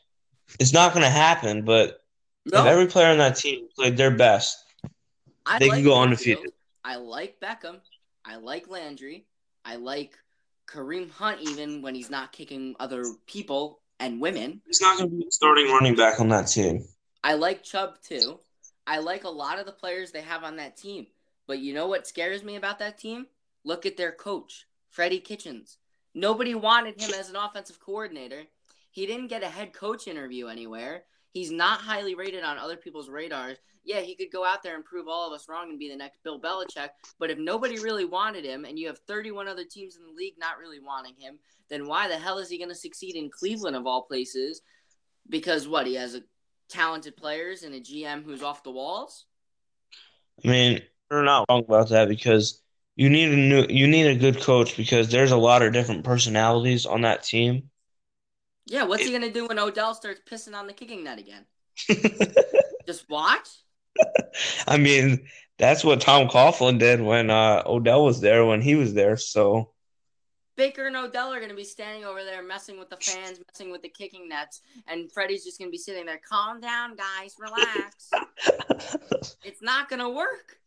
it's 0.60 0.74
not 0.74 0.94
going 0.94 1.04
to 1.04 1.10
happen. 1.10 1.64
But 1.64 2.02
no, 2.46 2.62
if 2.62 2.66
every 2.66 2.88
player 2.88 3.08
on 3.08 3.18
that 3.20 3.36
team 3.36 3.68
played 3.76 3.98
their 3.98 4.12
best, 4.12 4.58
I 5.46 5.60
they 5.60 5.70
like 5.70 5.78
can 5.78 5.86
go 5.86 6.02
undefeated. 6.02 6.52
I 6.84 6.98
like 6.98 7.40
Beckham. 7.40 7.80
I 8.24 8.38
like 8.38 8.70
Landry. 8.70 9.26
I 9.64 9.76
like 9.76 10.18
Kareem 10.68 11.10
Hunt 11.10 11.42
even 11.42 11.82
when 11.82 11.96
he's 11.96 12.10
not 12.10 12.32
kicking 12.32 12.76
other 12.80 13.06
people 13.28 13.80
and 14.00 14.20
women. 14.20 14.62
He's 14.66 14.82
not 14.82 14.98
going 14.98 15.10
to 15.10 15.16
be 15.16 15.26
starting 15.30 15.68
running 15.68 15.96
back 15.96 16.20
on 16.20 16.30
that 16.30 16.48
team. 16.48 16.86
I 17.24 17.34
like 17.34 17.64
Chubb 17.64 18.02
too. 18.02 18.40
I 18.88 19.00
like 19.00 19.24
a 19.24 19.30
lot 19.30 19.60
of 19.60 19.66
the 19.66 19.72
players 19.72 20.12
they 20.12 20.22
have 20.22 20.44
on 20.44 20.58
that 20.58 20.78
team. 20.78 21.08
But 21.48 21.60
you 21.60 21.74
know 21.74 21.88
what 21.88 22.08
scares 22.08 22.44
me 22.44 22.56
about 22.56 22.80
that 22.80 22.98
team? 22.98 23.28
Look 23.64 23.86
at 23.86 23.98
their 23.98 24.12
coach, 24.12 24.68
Freddie 24.90 25.20
Kitchens. 25.20 25.78
Nobody 26.16 26.56
wanted 26.56 27.00
him 27.00 27.12
as 27.14 27.30
an 27.30 27.36
offensive 27.36 27.80
coordinator. 27.80 28.44
He 28.90 29.06
didn't 29.06 29.28
get 29.28 29.44
a 29.44 29.50
head 29.50 29.74
coach 29.74 30.08
interview 30.08 30.48
anywhere. 30.48 31.04
He's 31.32 31.52
not 31.52 31.82
highly 31.82 32.16
rated 32.16 32.46
on 32.46 32.58
other 32.58 32.78
people's 32.78 33.10
radars. 33.10 33.58
Yeah, 33.84 34.00
he 34.00 34.16
could 34.16 34.32
go 34.32 34.46
out 34.46 34.64
there 34.64 34.76
and 34.76 34.86
prove 34.86 35.10
all 35.10 35.28
of 35.28 35.34
us 35.34 35.50
wrong 35.50 35.70
and 35.70 35.78
be 35.78 35.90
the 35.90 35.96
next 35.98 36.24
Bill 36.24 36.40
Belichick. 36.40 36.90
But 37.20 37.30
if 37.30 37.38
nobody 37.38 37.78
really 37.80 38.06
wanted 38.06 38.46
him 38.46 38.64
and 38.64 38.80
you 38.80 38.88
have 38.88 38.98
31 39.00 39.50
other 39.50 39.66
teams 39.66 39.98
in 39.98 40.04
the 40.04 40.14
league 40.14 40.36
not 40.40 40.58
really 40.58 40.80
wanting 40.80 41.16
him, 41.20 41.38
then 41.70 41.86
why 41.86 42.08
the 42.08 42.18
hell 42.18 42.38
is 42.38 42.50
he 42.50 42.58
going 42.58 42.70
to 42.70 42.76
succeed 42.76 43.16
in 43.16 43.30
Cleveland 43.30 43.76
of 43.76 43.86
all 43.86 44.04
places? 44.04 44.62
Because 45.30 45.68
what? 45.68 45.86
He 45.86 45.96
has 45.96 46.16
a 46.16 46.24
talented 46.70 47.18
players 47.18 47.64
and 47.64 47.76
a 47.76 47.82
GM 47.82 48.24
who's 48.24 48.42
off 48.42 48.64
the 48.64 48.72
walls? 48.72 49.26
I 50.44 50.48
mean, 50.48 50.82
you're 51.12 51.24
not 51.24 51.46
wrong 51.50 51.64
about 51.68 51.90
that 51.90 52.08
because 52.08 52.62
you 52.96 53.10
need 53.10 53.32
a 53.32 53.36
new 53.36 53.66
you 53.70 53.88
need 53.88 54.08
a 54.08 54.16
good 54.16 54.42
coach 54.42 54.78
because 54.78 55.10
there's 55.10 55.32
a 55.32 55.38
lot 55.38 55.62
of 55.62 55.74
different 55.74 56.04
personalities 56.04 56.86
on 56.86 57.02
that 57.02 57.24
team. 57.24 57.70
Yeah, 58.66 58.84
what's 58.84 59.04
he 59.04 59.12
gonna 59.12 59.32
do 59.32 59.48
when 59.48 59.60
Odell 59.60 59.94
starts 59.94 60.22
pissing 60.30 60.56
on 60.56 60.68
the 60.68 60.74
kicking 60.74 61.04
net 61.04 61.20
again? 61.20 61.46
Just 62.88 63.10
watch. 63.10 63.50
I 64.68 64.78
mean, 64.78 65.28
that's 65.58 65.84
what 65.84 66.02
Tom 66.02 66.28
Coughlin 66.28 66.80
did 66.80 67.02
when 67.02 67.30
uh, 67.30 67.64
Odell 67.66 68.04
was 68.04 68.22
there 68.22 68.46
when 68.46 68.62
he 68.62 68.76
was 68.76 68.94
there. 68.94 69.18
So 69.18 69.72
Baker 70.56 70.88
and 70.88 70.96
Odell 70.96 71.34
are 71.34 71.40
going 71.40 71.50
to 71.50 71.56
be 71.56 71.64
standing 71.64 72.06
over 72.06 72.24
there 72.24 72.42
messing 72.42 72.80
with 72.80 72.90
the 72.90 72.98
fans, 72.98 73.40
messing 73.48 73.72
with 73.72 73.82
the 73.82 73.90
kicking 73.90 74.30
nets, 74.30 74.62
and 74.88 75.12
Freddie's 75.12 75.44
just 75.44 75.60
going 75.60 75.70
to 75.70 75.72
be 75.72 75.78
sitting 75.78 76.06
there, 76.06 76.20
calm 76.28 76.62
down, 76.62 76.96
guys, 76.96 77.36
relax. 77.38 78.10
it's 79.44 79.62
not 79.62 79.90
going 79.90 80.00
to 80.00 80.10
work. 80.10 80.58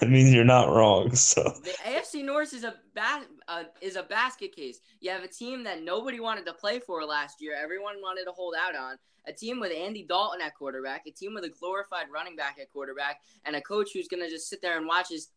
I 0.00 0.06
means 0.06 0.32
you're 0.32 0.44
not 0.44 0.68
wrong. 0.68 1.14
So 1.14 1.42
The 1.42 1.76
AFC 1.84 2.24
North 2.24 2.54
is 2.54 2.64
a 2.64 2.74
ba- 2.94 3.26
uh, 3.48 3.64
is 3.80 3.96
a 3.96 4.02
basket 4.02 4.54
case. 4.54 4.80
You 5.00 5.10
have 5.10 5.22
a 5.22 5.28
team 5.28 5.64
that 5.64 5.82
nobody 5.82 6.20
wanted 6.20 6.46
to 6.46 6.52
play 6.52 6.78
for 6.78 7.04
last 7.04 7.40
year. 7.40 7.54
Everyone 7.60 7.96
wanted 8.00 8.24
to 8.24 8.32
hold 8.32 8.54
out 8.60 8.74
on. 8.74 8.96
A 9.26 9.32
team 9.32 9.60
with 9.60 9.72
Andy 9.72 10.04
Dalton 10.08 10.40
at 10.40 10.54
quarterback, 10.54 11.02
a 11.06 11.10
team 11.10 11.34
with 11.34 11.44
a 11.44 11.50
glorified 11.50 12.06
running 12.12 12.36
back 12.36 12.56
at 12.60 12.70
quarterback, 12.70 13.20
and 13.44 13.54
a 13.54 13.60
coach 13.60 13.90
who's 13.92 14.08
going 14.08 14.22
to 14.22 14.30
just 14.30 14.48
sit 14.48 14.62
there 14.62 14.78
and 14.78 14.86
watch 14.86 15.08
his 15.10 15.28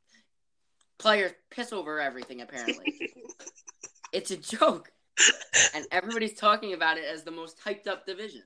players 0.97 1.34
piss 1.52 1.73
over 1.73 1.99
everything, 1.99 2.41
apparently. 2.41 3.12
it's 4.13 4.32
a 4.32 4.38
joke. 4.38 4.89
And 5.76 5.86
everybody's 5.91 6.39
talking 6.39 6.73
about 6.73 6.97
it 6.97 7.04
as 7.04 7.23
the 7.23 7.32
most 7.32 7.60
hyped 7.63 7.88
up 7.88 8.06
division. 8.06 8.43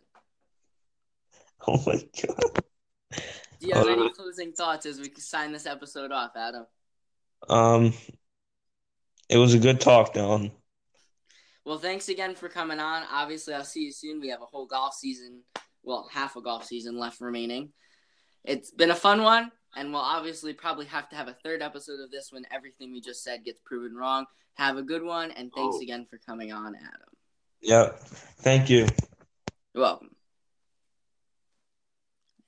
Oh 1.67 1.81
my 1.85 2.01
god. 2.23 2.63
Do 3.59 3.67
you 3.67 3.73
have 3.73 3.87
any 3.87 4.07
Uh, 4.07 4.13
closing 4.13 4.53
thoughts 4.53 4.85
as 4.85 4.99
we 4.99 5.11
sign 5.15 5.51
this 5.51 5.65
episode 5.65 6.11
off, 6.11 6.31
Adam? 6.35 6.65
Um, 7.49 7.93
it 9.29 9.37
was 9.37 9.53
a 9.53 9.59
good 9.59 9.81
talk, 9.81 10.13
Dylan. 10.13 10.51
Well, 11.65 11.79
thanks 11.79 12.07
again 12.09 12.35
for 12.35 12.49
coming 12.49 12.79
on. 12.79 13.03
Obviously, 13.11 13.53
I'll 13.53 13.63
see 13.65 13.83
you 13.85 13.91
soon. 13.91 14.19
We 14.21 14.29
have 14.29 14.41
a 14.41 14.45
whole 14.45 14.65
golf 14.67 14.93
season, 14.93 15.43
well, 15.83 16.07
half 16.11 16.35
a 16.35 16.41
golf 16.41 16.65
season 16.65 16.97
left 16.97 17.19
remaining. 17.19 17.73
It's 18.43 18.71
been 18.71 18.91
a 18.91 18.95
fun 18.95 19.21
one, 19.23 19.51
and 19.75 19.91
we'll 19.91 20.01
obviously 20.01 20.53
probably 20.53 20.85
have 20.85 21.09
to 21.09 21.15
have 21.15 21.27
a 21.27 21.33
third 21.43 21.61
episode 21.61 21.99
of 21.99 22.09
this 22.11 22.31
when 22.31 22.45
everything 22.51 22.93
we 22.93 23.01
just 23.01 23.23
said 23.23 23.43
gets 23.43 23.59
proven 23.65 23.95
wrong. 23.95 24.25
Have 24.53 24.77
a 24.77 24.83
good 24.83 25.03
one, 25.03 25.31
and 25.31 25.51
thanks 25.53 25.75
Oh. 25.77 25.81
again 25.81 26.05
for 26.09 26.17
coming 26.19 26.51
on, 26.53 26.75
Adam. 26.75 27.09
Yep. 27.61 27.99
Thank 28.39 28.69
you. 28.69 28.87
You're 29.73 29.83
welcome. 29.83 30.15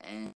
And 0.01 0.33